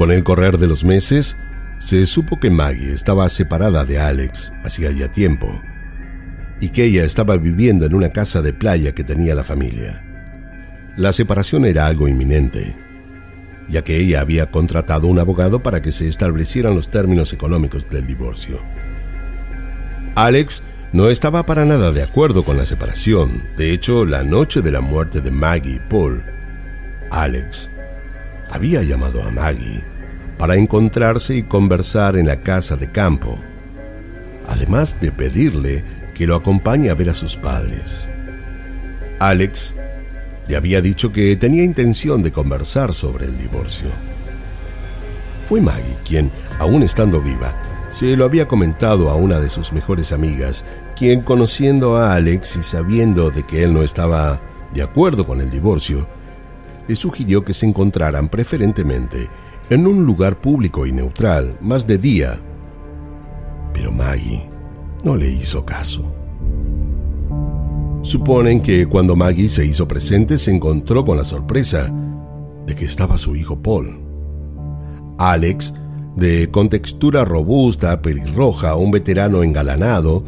Con 0.00 0.10
el 0.10 0.24
correr 0.24 0.56
de 0.56 0.66
los 0.66 0.82
meses, 0.82 1.36
se 1.76 2.06
supo 2.06 2.40
que 2.40 2.48
Maggie 2.48 2.94
estaba 2.94 3.28
separada 3.28 3.84
de 3.84 4.00
Alex 4.00 4.50
hacía 4.64 4.90
ya 4.92 5.10
tiempo 5.10 5.60
y 6.58 6.70
que 6.70 6.84
ella 6.84 7.04
estaba 7.04 7.36
viviendo 7.36 7.84
en 7.84 7.94
una 7.94 8.08
casa 8.08 8.40
de 8.40 8.54
playa 8.54 8.94
que 8.94 9.04
tenía 9.04 9.34
la 9.34 9.44
familia. 9.44 10.02
La 10.96 11.12
separación 11.12 11.66
era 11.66 11.86
algo 11.86 12.08
inminente, 12.08 12.74
ya 13.68 13.84
que 13.84 13.98
ella 13.98 14.22
había 14.22 14.50
contratado 14.50 15.06
un 15.06 15.18
abogado 15.18 15.62
para 15.62 15.82
que 15.82 15.92
se 15.92 16.08
establecieran 16.08 16.74
los 16.74 16.88
términos 16.90 17.34
económicos 17.34 17.86
del 17.90 18.06
divorcio. 18.06 18.58
Alex 20.14 20.62
no 20.94 21.10
estaba 21.10 21.44
para 21.44 21.66
nada 21.66 21.92
de 21.92 22.02
acuerdo 22.02 22.42
con 22.42 22.56
la 22.56 22.64
separación. 22.64 23.42
De 23.58 23.74
hecho, 23.74 24.06
la 24.06 24.22
noche 24.22 24.62
de 24.62 24.70
la 24.70 24.80
muerte 24.80 25.20
de 25.20 25.30
Maggie 25.30 25.74
y 25.74 25.90
Paul, 25.90 26.24
Alex 27.10 27.70
había 28.50 28.82
llamado 28.82 29.22
a 29.22 29.30
Maggie 29.30 29.89
para 30.40 30.56
encontrarse 30.56 31.36
y 31.36 31.42
conversar 31.42 32.16
en 32.16 32.26
la 32.26 32.40
casa 32.40 32.74
de 32.74 32.90
campo, 32.90 33.36
además 34.48 34.98
de 34.98 35.12
pedirle 35.12 35.84
que 36.14 36.26
lo 36.26 36.34
acompañe 36.34 36.88
a 36.88 36.94
ver 36.94 37.10
a 37.10 37.14
sus 37.14 37.36
padres. 37.36 38.08
Alex 39.18 39.74
le 40.48 40.56
había 40.56 40.80
dicho 40.80 41.12
que 41.12 41.36
tenía 41.36 41.62
intención 41.62 42.22
de 42.22 42.32
conversar 42.32 42.94
sobre 42.94 43.26
el 43.26 43.36
divorcio. 43.36 43.90
Fue 45.46 45.60
Maggie 45.60 45.98
quien, 46.08 46.30
aún 46.58 46.84
estando 46.84 47.20
viva, 47.20 47.54
se 47.90 48.16
lo 48.16 48.24
había 48.24 48.48
comentado 48.48 49.10
a 49.10 49.16
una 49.16 49.40
de 49.40 49.50
sus 49.50 49.74
mejores 49.74 50.10
amigas, 50.10 50.64
quien 50.96 51.20
conociendo 51.20 51.98
a 51.98 52.14
Alex 52.14 52.56
y 52.56 52.62
sabiendo 52.62 53.30
de 53.30 53.42
que 53.42 53.62
él 53.62 53.74
no 53.74 53.82
estaba 53.82 54.40
de 54.72 54.82
acuerdo 54.82 55.26
con 55.26 55.42
el 55.42 55.50
divorcio, 55.50 56.06
le 56.88 56.96
sugirió 56.96 57.44
que 57.44 57.52
se 57.52 57.66
encontraran 57.66 58.30
preferentemente 58.30 59.28
en 59.70 59.86
un 59.86 60.04
lugar 60.04 60.40
público 60.40 60.84
y 60.84 60.92
neutral, 60.92 61.56
más 61.60 61.86
de 61.86 61.96
día. 61.96 62.40
Pero 63.72 63.92
Maggie 63.92 64.48
no 65.04 65.16
le 65.16 65.30
hizo 65.30 65.64
caso. 65.64 66.12
Suponen 68.02 68.60
que 68.60 68.86
cuando 68.86 69.14
Maggie 69.14 69.48
se 69.48 69.64
hizo 69.64 69.86
presente 69.86 70.38
se 70.38 70.50
encontró 70.50 71.04
con 71.04 71.16
la 71.16 71.24
sorpresa 71.24 71.92
de 72.66 72.74
que 72.74 72.84
estaba 72.84 73.16
su 73.16 73.36
hijo 73.36 73.62
Paul. 73.62 74.00
Alex, 75.18 75.74
de 76.16 76.50
contextura 76.50 77.24
robusta, 77.24 78.02
pelirroja, 78.02 78.74
un 78.74 78.90
veterano 78.90 79.44
engalanado, 79.44 80.24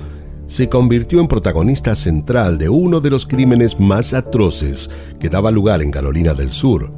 se 0.46 0.68
convirtió 0.68 1.20
en 1.20 1.28
protagonista 1.28 1.94
central 1.94 2.58
de 2.58 2.68
uno 2.68 3.00
de 3.00 3.10
los 3.10 3.26
crímenes 3.26 3.80
más 3.80 4.14
atroces 4.14 4.90
que 5.18 5.30
daba 5.30 5.50
lugar 5.50 5.82
en 5.82 5.90
Carolina 5.90 6.34
del 6.34 6.52
Sur, 6.52 6.92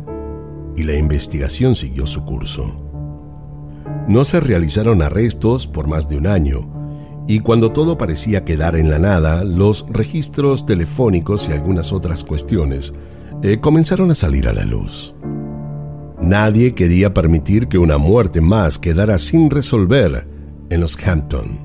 y 0.77 0.85
la 0.85 0.95
investigación 0.95 1.75
siguió 1.75 2.07
su 2.07 2.25
curso. 2.25 2.75
No 4.09 4.25
se 4.25 4.41
realizaron 4.41 5.03
arrestos 5.03 5.67
por 5.67 5.87
más 5.87 6.09
de 6.09 6.17
un 6.17 6.27
año, 6.27 6.71
y 7.27 7.41
cuando 7.41 7.73
todo 7.73 7.97
parecía 7.97 8.45
quedar 8.45 8.77
en 8.77 8.91
la 8.91 8.99
nada, 8.99 9.45
los 9.45 9.87
registros 9.89 10.67
telefónicos 10.67 11.49
y 11.49 11.53
algunas 11.53 11.93
otras 11.93 12.23
cuestiones 12.23 12.93
eh, 13.43 13.61
comenzaron 13.61 14.11
a 14.11 14.15
salir 14.15 14.47
a 14.47 14.53
la 14.53 14.65
luz. 14.65 15.15
Nadie 16.21 16.75
quería 16.75 17.15
permitir 17.15 17.69
que 17.69 17.79
una 17.79 17.99
muerte 17.99 18.41
más 18.41 18.79
quedara 18.79 19.19
sin 19.19 19.51
resolver 19.51 20.27
en 20.71 20.81
los 20.81 20.97
Hampton. 21.07 21.65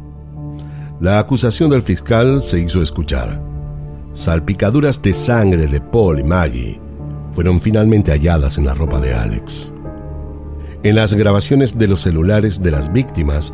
La 1.01 1.19
acusación 1.19 1.69
del 1.69 1.81
fiscal 1.81 2.41
se 2.41 2.59
hizo 2.59 2.81
escuchar. 2.81 3.41
Salpicaduras 4.13 5.01
de 5.01 5.13
sangre 5.13 5.67
de 5.67 5.79
Paul 5.79 6.19
y 6.19 6.23
Maggie 6.23 6.81
fueron 7.39 7.61
finalmente 7.61 8.11
halladas 8.11 8.57
en 8.57 8.65
la 8.65 8.73
ropa 8.73 8.99
de 8.99 9.13
Alex. 9.13 9.71
En 10.83 10.93
las 10.93 11.13
grabaciones 11.13 11.77
de 11.77 11.87
los 11.87 12.01
celulares 12.01 12.61
de 12.61 12.69
las 12.69 12.91
víctimas, 12.91 13.53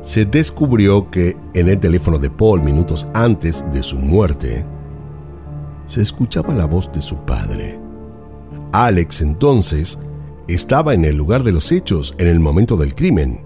se 0.00 0.24
descubrió 0.24 1.10
que 1.10 1.36
en 1.52 1.68
el 1.68 1.78
teléfono 1.78 2.16
de 2.16 2.30
Paul 2.30 2.62
minutos 2.62 3.06
antes 3.12 3.62
de 3.74 3.82
su 3.82 3.98
muerte, 3.98 4.64
se 5.84 6.00
escuchaba 6.00 6.54
la 6.54 6.64
voz 6.64 6.90
de 6.92 7.02
su 7.02 7.26
padre. 7.26 7.78
Alex 8.72 9.20
entonces 9.20 9.98
estaba 10.48 10.94
en 10.94 11.04
el 11.04 11.16
lugar 11.16 11.42
de 11.42 11.52
los 11.52 11.72
hechos 11.72 12.14
en 12.16 12.28
el 12.28 12.40
momento 12.40 12.78
del 12.78 12.94
crimen 12.94 13.42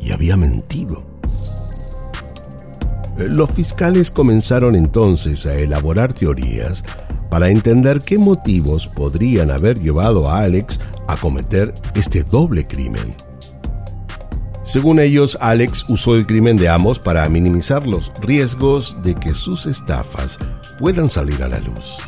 y 0.00 0.12
había 0.12 0.36
mentido. 0.36 1.02
Los 3.18 3.50
fiscales 3.50 4.12
comenzaron 4.12 4.76
entonces 4.76 5.46
a 5.46 5.58
elaborar 5.58 6.12
teorías 6.12 6.84
para 7.36 7.50
entender 7.50 8.00
qué 8.00 8.16
motivos 8.16 8.86
podrían 8.88 9.50
haber 9.50 9.78
llevado 9.78 10.26
a 10.26 10.38
Alex 10.38 10.80
a 11.06 11.18
cometer 11.18 11.74
este 11.94 12.22
doble 12.22 12.66
crimen. 12.66 13.14
Según 14.64 15.00
ellos, 15.00 15.36
Alex 15.42 15.84
usó 15.90 16.14
el 16.14 16.26
crimen 16.26 16.56
de 16.56 16.70
ambos 16.70 16.98
para 16.98 17.28
minimizar 17.28 17.86
los 17.86 18.10
riesgos 18.22 18.96
de 19.02 19.16
que 19.16 19.34
sus 19.34 19.66
estafas 19.66 20.38
puedan 20.78 21.10
salir 21.10 21.42
a 21.42 21.48
la 21.48 21.58
luz. 21.58 21.98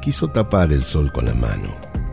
Quiso 0.00 0.28
tapar 0.28 0.72
el 0.72 0.84
sol 0.84 1.12
con 1.12 1.26
la 1.26 1.34
mano. 1.34 1.68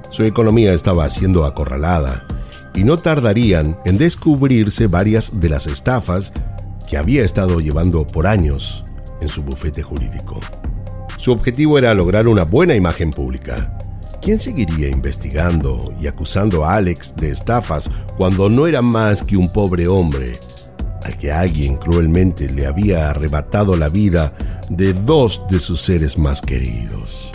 Su 0.09 0.25
economía 0.25 0.73
estaba 0.73 1.09
siendo 1.09 1.45
acorralada 1.45 2.27
y 2.75 2.83
no 2.83 2.97
tardarían 2.97 3.79
en 3.85 3.97
descubrirse 3.97 4.87
varias 4.87 5.39
de 5.39 5.47
las 5.47 5.67
estafas 5.67 6.33
que 6.89 6.97
había 6.97 7.23
estado 7.23 7.61
llevando 7.61 8.05
por 8.05 8.27
años 8.27 8.83
en 9.21 9.29
su 9.29 9.41
bufete 9.41 9.81
jurídico. 9.83 10.41
Su 11.23 11.31
objetivo 11.31 11.77
era 11.77 11.93
lograr 11.93 12.27
una 12.27 12.43
buena 12.43 12.75
imagen 12.75 13.11
pública. 13.11 13.77
¿Quién 14.21 14.41
seguiría 14.41 14.89
investigando 14.89 15.93
y 15.97 16.07
acusando 16.07 16.65
a 16.65 16.75
Alex 16.75 17.15
de 17.15 17.29
estafas 17.29 17.89
cuando 18.17 18.49
no 18.49 18.67
era 18.67 18.81
más 18.81 19.23
que 19.23 19.37
un 19.37 19.47
pobre 19.47 19.87
hombre 19.87 20.33
al 21.01 21.17
que 21.17 21.31
alguien 21.31 21.77
cruelmente 21.77 22.49
le 22.49 22.65
había 22.65 23.09
arrebatado 23.09 23.77
la 23.77 23.87
vida 23.87 24.33
de 24.69 24.91
dos 24.91 25.43
de 25.49 25.61
sus 25.61 25.79
seres 25.79 26.17
más 26.17 26.41
queridos? 26.41 27.31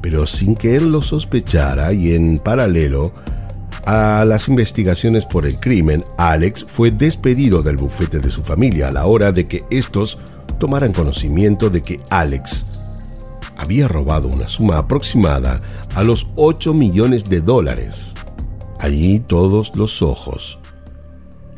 Pero 0.00 0.26
sin 0.26 0.54
que 0.54 0.74
él 0.74 0.90
lo 0.90 1.02
sospechara 1.02 1.92
y 1.92 2.14
en 2.14 2.38
paralelo, 2.38 3.12
a 3.84 4.24
las 4.24 4.48
investigaciones 4.48 5.26
por 5.26 5.44
el 5.44 5.60
crimen, 5.60 6.06
Alex 6.16 6.64
fue 6.66 6.90
despedido 6.90 7.62
del 7.62 7.76
bufete 7.76 8.18
de 8.18 8.30
su 8.30 8.42
familia 8.42 8.88
a 8.88 8.92
la 8.92 9.04
hora 9.04 9.30
de 9.30 9.46
que 9.46 9.62
estos 9.70 10.16
tomaran 10.58 10.94
conocimiento 10.94 11.68
de 11.68 11.82
que 11.82 12.00
Alex 12.08 12.77
había 13.58 13.88
robado 13.88 14.28
una 14.28 14.48
suma 14.48 14.78
aproximada 14.78 15.60
a 15.94 16.02
los 16.02 16.28
8 16.36 16.72
millones 16.72 17.24
de 17.28 17.40
dólares. 17.40 18.14
Allí 18.78 19.18
todos 19.18 19.76
los 19.76 20.00
ojos 20.00 20.60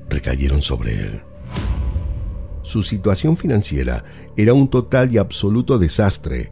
recayeron 0.09 0.63
sobre 0.63 0.99
él. 0.99 1.23
Su 2.63 2.83
situación 2.83 3.37
financiera 3.37 4.05
era 4.37 4.55
un 4.55 4.69
total 4.69 5.13
y 5.13 5.19
absoluto 5.19 5.79
desastre, 5.79 6.51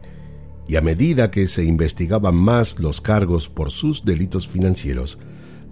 y 0.67 0.75
a 0.75 0.81
medida 0.81 1.31
que 1.31 1.47
se 1.47 1.65
investigaban 1.65 2.35
más 2.35 2.79
los 2.79 3.01
cargos 3.01 3.49
por 3.49 3.71
sus 3.71 4.05
delitos 4.05 4.47
financieros, 4.47 5.17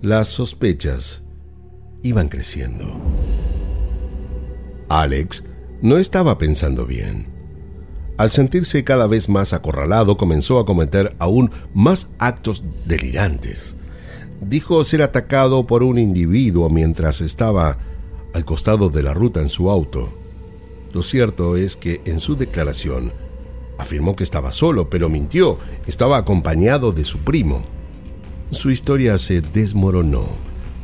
las 0.01 0.27
sospechas 0.27 1.21
iban 2.01 2.29
creciendo. 2.29 2.99
Alex 4.89 5.43
no 5.81 5.97
estaba 5.97 6.37
pensando 6.37 6.85
bien. 6.85 7.36
Al 8.17 8.31
sentirse 8.31 8.83
cada 8.83 9.05
vez 9.05 9.29
más 9.29 9.53
acorralado, 9.53 10.17
comenzó 10.17 10.57
a 10.57 10.65
cometer 10.65 11.15
aún 11.19 11.51
más 11.75 12.09
actos 12.17 12.63
delirantes. 12.85 13.75
Dijo 14.41 14.83
ser 14.83 15.03
atacado 15.03 15.67
por 15.67 15.83
un 15.83 15.99
individuo 15.99 16.69
mientras 16.69 17.21
estaba 17.21 17.77
al 18.33 18.43
costado 18.43 18.89
de 18.89 19.03
la 19.03 19.13
ruta 19.13 19.41
en 19.41 19.49
su 19.49 19.69
auto. 19.69 20.11
Lo 20.93 21.03
cierto 21.03 21.57
es 21.57 21.75
que 21.75 22.01
en 22.05 22.17
su 22.17 22.35
declaración 22.35 23.13
afirmó 23.77 24.15
que 24.15 24.23
estaba 24.23 24.51
solo, 24.51 24.89
pero 24.89 25.09
mintió, 25.09 25.59
estaba 25.85 26.17
acompañado 26.17 26.91
de 26.91 27.05
su 27.05 27.19
primo. 27.19 27.61
Su 28.49 28.71
historia 28.71 29.19
se 29.19 29.41
desmoronó. 29.41 30.25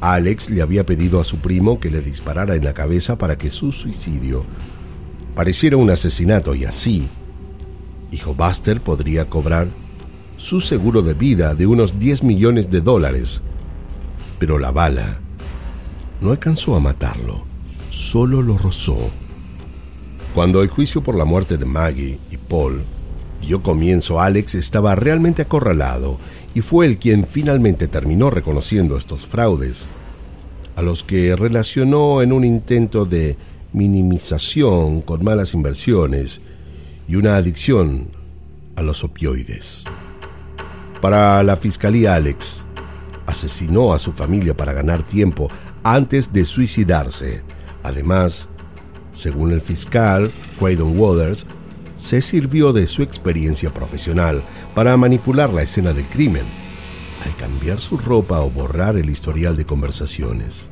Alex 0.01 0.51
le 0.51 0.61
había 0.61 0.85
pedido 0.85 1.19
a 1.19 1.23
su 1.23 1.37
primo 1.37 1.79
que 1.79 1.89
le 1.89 2.01
disparara 2.01 2.55
en 2.55 2.63
la 2.63 2.73
cabeza 2.73 3.17
para 3.17 3.37
que 3.39 3.49
su 3.49 3.71
suicidio 3.71 4.45
pareciera 5.33 5.77
un 5.77 5.89
asesinato 5.89 6.53
y 6.53 6.65
así, 6.65 7.07
hijo 8.13 8.33
Buster 8.33 8.79
podría 8.79 9.25
cobrar 9.25 9.67
su 10.37 10.61
seguro 10.61 11.01
de 11.01 11.13
vida 11.13 11.55
de 11.55 11.65
unos 11.65 11.99
10 11.99 12.23
millones 12.23 12.69
de 12.69 12.81
dólares. 12.81 13.41
Pero 14.39 14.59
la 14.59 14.71
bala 14.71 15.19
no 16.21 16.31
alcanzó 16.31 16.75
a 16.75 16.79
matarlo, 16.79 17.43
solo 17.89 18.41
lo 18.41 18.57
rozó. 18.57 19.09
Cuando 20.33 20.61
el 20.61 20.69
juicio 20.69 21.01
por 21.01 21.15
la 21.15 21.25
muerte 21.25 21.57
de 21.57 21.65
Maggie 21.65 22.19
y 22.31 22.37
Paul 22.37 22.83
dio 23.41 23.61
comienzo, 23.61 24.19
Alex 24.19 24.55
estaba 24.55 24.95
realmente 24.95 25.41
acorralado 25.41 26.17
y 26.55 26.61
fue 26.61 26.85
él 26.85 26.97
quien 26.97 27.25
finalmente 27.25 27.87
terminó 27.87 28.29
reconociendo 28.29 28.97
estos 28.97 29.25
fraudes, 29.25 29.89
a 30.75 30.81
los 30.81 31.03
que 31.03 31.35
relacionó 31.35 32.21
en 32.21 32.31
un 32.31 32.43
intento 32.43 33.05
de 33.05 33.37
minimización 33.73 35.01
con 35.01 35.23
malas 35.23 35.53
inversiones 35.53 36.41
y 37.07 37.15
una 37.15 37.35
adicción 37.35 38.09
a 38.75 38.81
los 38.81 39.03
opioides. 39.03 39.85
Para 41.01 41.43
la 41.43 41.57
fiscalía, 41.57 42.15
Alex 42.15 42.63
asesinó 43.25 43.93
a 43.93 43.99
su 43.99 44.13
familia 44.13 44.55
para 44.55 44.73
ganar 44.73 45.03
tiempo 45.03 45.49
antes 45.83 46.31
de 46.31 46.45
suicidarse. 46.45 47.43
Además, 47.83 48.47
según 49.11 49.51
el 49.51 49.61
fiscal 49.61 50.33
Craydon 50.57 50.97
Waters, 50.97 51.45
se 51.95 52.21
sirvió 52.21 52.73
de 52.73 52.87
su 52.87 53.03
experiencia 53.03 53.73
profesional 53.73 54.43
para 54.75 54.97
manipular 54.97 55.53
la 55.53 55.63
escena 55.63 55.93
del 55.93 56.07
crimen, 56.07 56.45
al 57.23 57.35
cambiar 57.35 57.79
su 57.79 57.97
ropa 57.97 58.41
o 58.41 58.49
borrar 58.49 58.97
el 58.97 59.09
historial 59.09 59.55
de 59.55 59.65
conversaciones. 59.65 60.69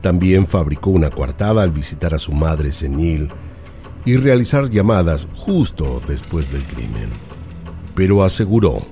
También 0.00 0.46
fabricó 0.46 0.90
una 0.90 1.10
coartada 1.10 1.62
al 1.62 1.70
visitar 1.70 2.14
a 2.14 2.18
su 2.18 2.32
madre 2.32 2.72
senil 2.72 3.30
y 4.04 4.16
realizar 4.16 4.68
llamadas 4.68 5.26
justo 5.34 6.00
después 6.06 6.50
del 6.52 6.66
crimen. 6.66 7.10
Pero 7.94 8.22
aseguró, 8.22 8.86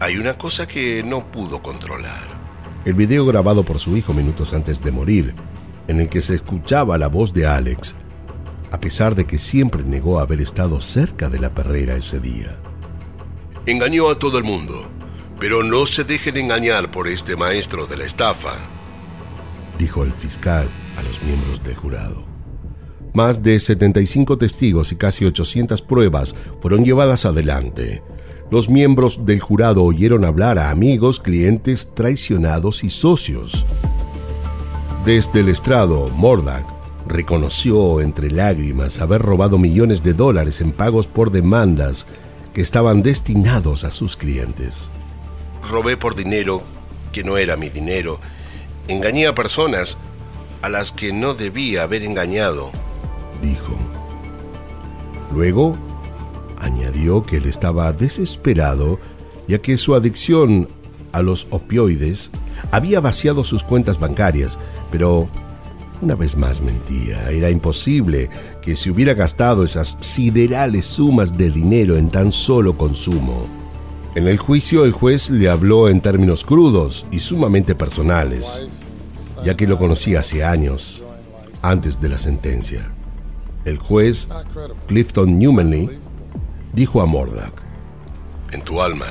hay 0.00 0.16
una 0.16 0.34
cosa 0.34 0.66
que 0.66 1.02
no 1.02 1.30
pudo 1.30 1.62
controlar. 1.62 2.36
el 2.84 2.94
video 2.94 3.26
grabado 3.26 3.64
por 3.64 3.80
su 3.80 3.96
hijo 3.96 4.12
minutos 4.14 4.54
antes 4.54 4.82
de 4.82 4.92
morir, 4.92 5.34
en 5.88 6.00
el 6.00 6.08
que 6.08 6.20
se 6.22 6.34
escuchaba 6.34 6.98
la 6.98 7.08
voz 7.08 7.32
de 7.32 7.46
Alex, 7.46 7.96
a 8.70 8.78
pesar 8.78 9.14
de 9.14 9.24
que 9.26 9.38
siempre 9.38 9.82
negó 9.82 10.20
haber 10.20 10.40
estado 10.40 10.80
cerca 10.80 11.28
de 11.28 11.40
la 11.40 11.50
perrera 11.50 11.96
ese 11.96 12.20
día. 12.20 12.56
Engañó 13.66 14.08
a 14.08 14.18
todo 14.18 14.38
el 14.38 14.44
mundo, 14.44 14.88
pero 15.40 15.64
no 15.64 15.86
se 15.86 16.04
dejen 16.04 16.36
engañar 16.36 16.90
por 16.90 17.08
este 17.08 17.34
maestro 17.36 17.86
de 17.86 17.96
la 17.96 18.04
estafa, 18.04 18.54
dijo 19.78 20.04
el 20.04 20.12
fiscal 20.12 20.70
a 20.96 21.02
los 21.02 21.20
miembros 21.22 21.62
del 21.64 21.74
jurado. 21.74 22.35
Más 23.16 23.42
de 23.42 23.58
75 23.58 24.36
testigos 24.36 24.92
y 24.92 24.96
casi 24.96 25.24
800 25.24 25.80
pruebas 25.80 26.34
fueron 26.60 26.84
llevadas 26.84 27.24
adelante. 27.24 28.02
Los 28.50 28.68
miembros 28.68 29.24
del 29.24 29.40
jurado 29.40 29.84
oyeron 29.84 30.26
hablar 30.26 30.58
a 30.58 30.68
amigos, 30.68 31.18
clientes, 31.18 31.94
traicionados 31.94 32.84
y 32.84 32.90
socios. 32.90 33.64
Desde 35.06 35.40
el 35.40 35.48
estrado, 35.48 36.10
Mordak 36.10 36.66
reconoció 37.06 38.02
entre 38.02 38.30
lágrimas 38.30 39.00
haber 39.00 39.22
robado 39.22 39.56
millones 39.56 40.02
de 40.02 40.12
dólares 40.12 40.60
en 40.60 40.72
pagos 40.72 41.06
por 41.06 41.30
demandas 41.30 42.06
que 42.52 42.60
estaban 42.60 43.02
destinados 43.02 43.84
a 43.84 43.92
sus 43.92 44.14
clientes. 44.18 44.90
Robé 45.66 45.96
por 45.96 46.16
dinero 46.16 46.60
que 47.12 47.24
no 47.24 47.38
era 47.38 47.56
mi 47.56 47.70
dinero. 47.70 48.20
Engañé 48.88 49.26
a 49.26 49.34
personas 49.34 49.96
a 50.60 50.68
las 50.68 50.92
que 50.92 51.14
no 51.14 51.32
debía 51.32 51.84
haber 51.84 52.02
engañado, 52.02 52.72
dijo. 53.42 53.76
Luego, 55.32 55.74
añadió 56.58 57.22
que 57.22 57.38
él 57.38 57.46
estaba 57.46 57.92
desesperado 57.92 58.98
ya 59.48 59.58
que 59.58 59.76
su 59.76 59.94
adicción 59.94 60.68
a 61.12 61.22
los 61.22 61.46
opioides 61.50 62.30
había 62.70 63.00
vaciado 63.00 63.44
sus 63.44 63.62
cuentas 63.62 63.98
bancarias, 63.98 64.58
pero 64.90 65.28
una 66.02 66.14
vez 66.14 66.36
más 66.36 66.60
mentía. 66.60 67.30
Era 67.30 67.50
imposible 67.50 68.28
que 68.60 68.76
se 68.76 68.90
hubiera 68.90 69.14
gastado 69.14 69.64
esas 69.64 69.96
siderales 70.00 70.84
sumas 70.84 71.36
de 71.36 71.50
dinero 71.50 71.96
en 71.96 72.10
tan 72.10 72.32
solo 72.32 72.76
consumo. 72.76 73.46
En 74.14 74.26
el 74.28 74.38
juicio 74.38 74.84
el 74.84 74.92
juez 74.92 75.30
le 75.30 75.48
habló 75.48 75.88
en 75.88 76.00
términos 76.00 76.44
crudos 76.44 77.06
y 77.10 77.20
sumamente 77.20 77.74
personales, 77.74 78.66
ya 79.44 79.56
que 79.56 79.66
lo 79.66 79.78
conocía 79.78 80.20
hace 80.20 80.42
años, 80.42 81.04
antes 81.62 82.00
de 82.00 82.08
la 82.08 82.18
sentencia. 82.18 82.95
El 83.66 83.78
juez, 83.78 84.28
Clifton 84.86 85.40
Newmanley, 85.40 85.98
dijo 86.72 87.02
a 87.02 87.06
Mordak, 87.06 87.52
en 88.52 88.62
tu 88.62 88.80
alma, 88.80 89.06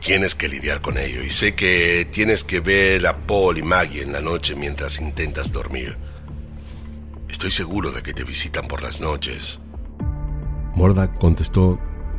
tienes 0.00 0.34
que 0.34 0.48
lidiar 0.48 0.82
con 0.82 0.98
ello 0.98 1.22
y 1.22 1.30
sé 1.30 1.54
que 1.54 2.04
tienes 2.10 2.42
que 2.42 2.58
ver 2.58 3.06
a 3.06 3.16
Paul 3.16 3.58
y 3.58 3.62
Maggie 3.62 4.02
en 4.02 4.10
la 4.10 4.20
noche 4.20 4.56
mientras 4.56 5.00
intentas 5.00 5.52
dormir. 5.52 5.96
Estoy 7.28 7.52
seguro 7.52 7.92
de 7.92 8.02
que 8.02 8.12
te 8.12 8.24
visitan 8.24 8.66
por 8.66 8.82
las 8.82 9.00
noches. 9.00 9.60
Mordak 10.74 11.16
contestó, 11.18 11.78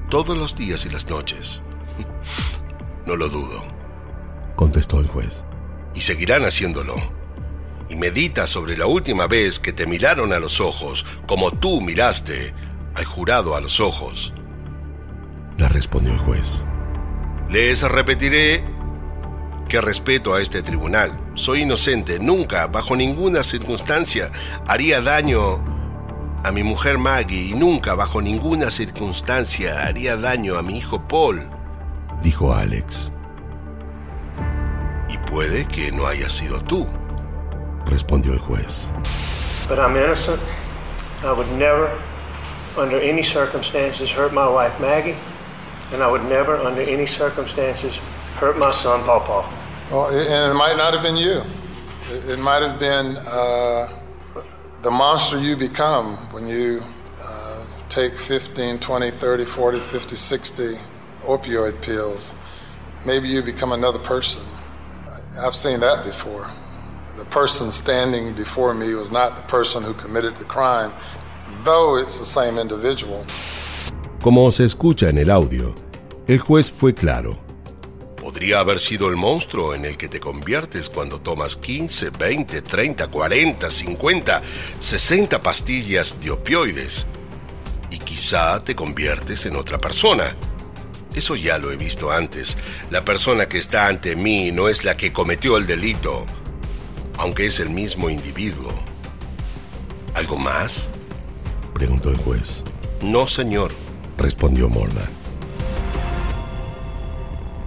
todos 0.10 0.38
los 0.38 0.56
días 0.56 0.86
y 0.86 0.89
las 0.89 1.10
noches. 1.10 1.62
No 3.06 3.17
lo 3.17 3.27
dudo, 3.27 3.65
contestó 4.56 5.01
el 5.01 5.08
juez. 5.08 5.43
Y 5.93 5.99
seguirán 5.99 6.45
haciéndolo. 6.45 6.95
Y 7.93 7.95
medita 7.95 8.47
sobre 8.47 8.75
la 8.75 8.88
última 8.88 9.27
vez 9.27 9.60
que 9.60 9.71
te 9.71 9.86
miraron 9.86 10.34
a 10.34 10.39
los 10.39 10.60
ojos, 10.62 11.06
como 11.27 11.51
tú 11.51 11.79
miraste 11.79 12.56
al 12.95 13.06
jurado 13.06 13.56
a 13.56 13.62
los 13.62 13.79
ojos. 13.79 14.34
Le 15.60 15.69
respondió 15.69 16.12
el 16.12 16.17
juez. 16.17 16.63
Les 17.51 17.84
repetiré 17.84 18.65
que 19.69 19.79
respeto 19.79 20.34
a 20.34 20.41
este 20.41 20.63
tribunal. 20.63 21.15
Soy 21.36 21.62
inocente. 21.62 22.17
Nunca, 22.17 22.65
bajo 22.65 22.95
ninguna 22.95 23.43
circunstancia, 23.43 24.32
haría 24.67 24.99
daño 24.99 25.63
a 26.43 26.51
mi 26.51 26.63
mujer 26.63 26.97
Maggie 26.97 27.49
y 27.49 27.53
nunca, 27.53 27.93
bajo 27.93 28.23
ninguna 28.23 28.71
circunstancia, 28.71 29.84
haría 29.84 30.17
daño 30.17 30.58
a 30.58 30.63
mi 30.63 30.79
hijo 30.79 31.08
Paul, 31.08 31.47
dijo 32.23 32.56
Alex. 32.56 33.12
Y 35.10 35.17
puede 35.29 35.67
que 35.67 35.91
no 35.91 36.08
haya 36.08 36.32
sido 36.32 36.60
tú, 36.60 36.88
respondió 37.86 38.34
el 38.34 38.39
juez. 38.39 38.89
But 39.67 39.80
I'm 39.80 39.96
innocent. 39.96 40.41
I 41.24 41.32
would 41.32 41.50
never, 41.52 41.89
under 42.78 43.00
any 43.00 43.24
circumstances, 43.24 44.12
hurt 44.12 44.34
my 44.34 44.48
wife 44.48 44.80
Maggie, 44.80 45.15
and 45.91 46.04
I 46.04 46.12
would 46.12 46.24
never, 46.26 46.58
under 46.58 46.82
any 46.82 47.06
circumstances, 47.06 47.98
hurt 48.36 48.58
my 48.58 48.72
son 48.72 49.04
Paul. 49.04 49.46
Well, 49.89 50.10
and 50.10 50.52
it 50.52 50.56
might 50.56 50.76
not 50.76 50.93
have 50.93 51.04
been 51.04 51.17
you. 51.17 51.43
It, 52.10 52.32
it 52.32 52.39
might 52.39 52.62
have 52.62 52.80
been 52.80 53.17
uh, 53.17 53.88
the 54.82 54.91
monster 54.91 55.39
you 55.39 55.56
become 55.56 56.17
when 56.34 56.48
you 56.48 56.82
uh, 57.22 57.65
take 57.89 58.17
15, 58.17 58.80
20, 58.80 59.12
30, 59.12 59.46
40, 59.46 59.80
50, 59.80 60.15
60 60.15 60.63
opioid 61.24 61.82
pills. 61.82 62.36
Maybe 63.06 63.30
you 63.30 63.41
become 63.41 63.72
another 63.72 64.00
person. 64.00 64.43
I've 65.39 65.56
seen 65.56 65.80
that 65.80 66.04
before. 66.04 66.50
The 67.23 67.29
person 67.29 67.71
standing 67.71 68.33
before 68.33 68.73
me 68.73 68.93
was 68.95 69.09
not 69.09 69.38
the 69.38 69.43
person 69.43 69.81
who 69.81 69.93
committed 69.93 70.36
the 70.36 70.43
crime, 70.43 70.91
though 71.63 71.95
it's 71.95 72.19
the 72.19 72.25
same 72.25 72.59
individual. 72.59 73.25
Como 74.21 74.51
se 74.51 74.65
escucha 74.65 75.07
en 75.07 75.17
el 75.17 75.31
audio, 75.31 75.73
el 76.27 76.39
juez 76.39 76.69
fue 76.69 76.93
claro. 76.93 77.39
Podría 78.17 78.59
haber 78.59 78.77
sido 78.77 79.07
el 79.07 79.15
monstruo 79.15 79.73
en 79.73 79.86
el 79.86 79.95
que 79.95 80.09
te 80.09 80.19
conviertes 80.19 80.89
cuando 80.89 81.21
tomas 81.21 81.55
15, 81.55 82.09
20, 82.09 82.62
30, 82.62 83.07
40, 83.07 83.69
50, 83.69 84.41
60 84.81 85.41
pastillas 85.41 86.19
de 86.19 86.31
opioides. 86.31 87.05
Y 87.89 87.99
quizá 87.99 88.62
te 88.62 88.75
conviertes 88.75 89.45
en 89.45 89.55
otra 89.55 89.77
persona. 89.77 90.25
Eso 91.15 91.38
ya 91.38 91.57
lo 91.57 91.71
he 91.71 91.77
visto 91.77 92.12
antes. 92.12 92.57
La 92.91 93.05
persona 93.05 93.45
que 93.45 93.59
está 93.59 93.88
ante 93.88 94.17
mí 94.17 94.51
no 94.51 94.67
es 94.67 94.83
la 94.83 94.97
que 94.97 95.13
cometió 95.13 95.55
el 95.55 95.67
delito, 95.67 96.25
aunque 97.23 97.45
es 97.45 97.62
el 97.62 97.69
mismo 97.69 98.09
individuo. 98.09 98.73
¿Algo 100.13 100.38
más? 100.38 100.89
preguntó 101.73 102.09
el 102.09 102.17
juez. 102.17 102.65
No, 103.01 103.27
señor, 103.27 103.71
respondió 104.17 104.67
Morda. 104.67 105.09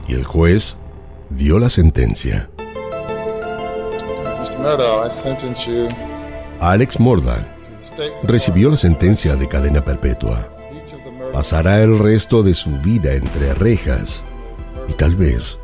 Y 0.06 0.12
el 0.12 0.24
juez 0.24 0.76
dio 1.30 1.58
la 1.58 1.70
sentencia. 1.70 2.50
Mr. 2.58 4.58
Murdoch, 4.58 5.06
I 5.06 5.10
sentence 5.10 5.70
you 5.70 5.88
Alex 6.60 7.00
Morda 7.00 7.48
recibió 8.24 8.68
la 8.68 8.76
sentencia 8.76 9.36
de 9.36 9.48
cadena 9.48 9.82
perpetua. 9.82 10.50
Pasará 11.32 11.80
el 11.80 11.98
resto 11.98 12.42
de 12.42 12.52
su 12.52 12.76
vida 12.80 13.14
entre 13.14 13.54
rejas 13.54 14.22
y 14.86 14.92
tal 14.92 15.16
vez 15.16 15.58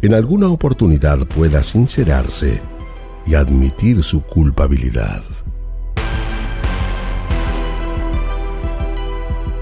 en 0.00 0.14
alguna 0.14 0.48
oportunidad 0.48 1.18
pueda 1.26 1.64
sincerarse 1.64 2.62
y 3.26 3.34
admitir 3.34 4.02
su 4.02 4.22
culpabilidad. 4.22 5.22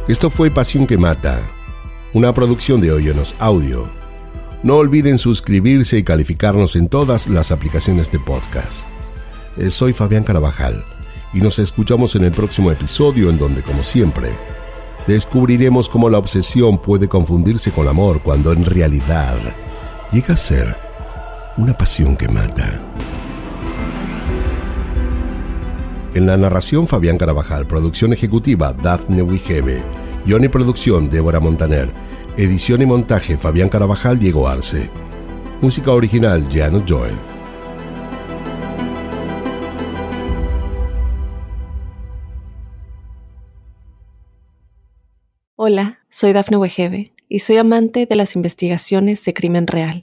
Esto 0.09 0.31
fue 0.31 0.51
Pasión 0.51 0.87
que 0.87 0.99
Mata, 0.99 1.49
una 2.13 2.35
producción 2.35 2.81
de 2.81 2.93
Oyonos 2.93 3.35
Audio. 3.39 3.89
No 4.63 4.77
olviden 4.77 5.17
suscribirse 5.17 5.99
y 5.99 6.03
calificarnos 6.03 6.77
en 6.77 6.89
todas 6.89 7.29
las 7.29 7.53
aplicaciones 7.53 8.11
de 8.11 8.19
podcast. 8.19 8.87
Eh, 9.57 9.71
Soy 9.71 9.93
Fabián 9.93 10.25
Carabajal 10.25 10.85
y 11.33 11.41
nos 11.41 11.59
escuchamos 11.59 12.17
en 12.17 12.25
el 12.25 12.33
próximo 12.33 12.71
episodio 12.71 13.31
en 13.31 13.39
donde, 13.39 13.63
como 13.63 13.83
siempre, 13.83 14.31
descubriremos 15.07 15.89
cómo 15.89 16.11
la 16.11 16.19
obsesión 16.19 16.81
puede 16.81 17.09
confundirse 17.09 17.71
con 17.71 17.89
amor 17.89 18.23
cuando 18.23 18.53
en 18.53 18.65
realidad 18.65 19.39
llega 20.13 20.35
a 20.35 20.37
ser 20.37 20.77
una 21.57 21.77
pasión 21.77 22.17
que 22.17 22.29
mata. 22.29 22.81
En 26.15 26.27
la 26.27 26.37
narración 26.37 26.87
Fabián 26.87 27.17
Carabajal, 27.17 27.67
producción 27.67 28.13
ejecutiva 28.13 28.75
Daphne 28.75 29.23
Wigebe, 29.23 29.83
guion 30.27 30.43
producción 30.51 31.09
Débora 31.09 31.41
Montaner, 31.41 31.89
edición 32.37 32.83
y 32.83 32.87
montaje 32.87 33.39
Fabián 33.39 33.71
Carabajal 33.71 34.19
Diego 34.19 34.47
Arce, 34.47 34.91
música 35.63 35.91
original 35.91 36.47
Janet 36.53 36.85
Joel. 36.87 37.15
Hola, 45.57 46.01
soy 46.11 46.35
Dafne 46.35 46.59
Wegebe 46.59 47.15
y 47.27 47.39
soy 47.39 47.57
amante 47.57 48.05
de 48.05 48.17
las 48.17 48.37
investigaciones 48.37 49.25
de 49.25 49.33
crimen 49.33 49.67
real. 49.67 50.03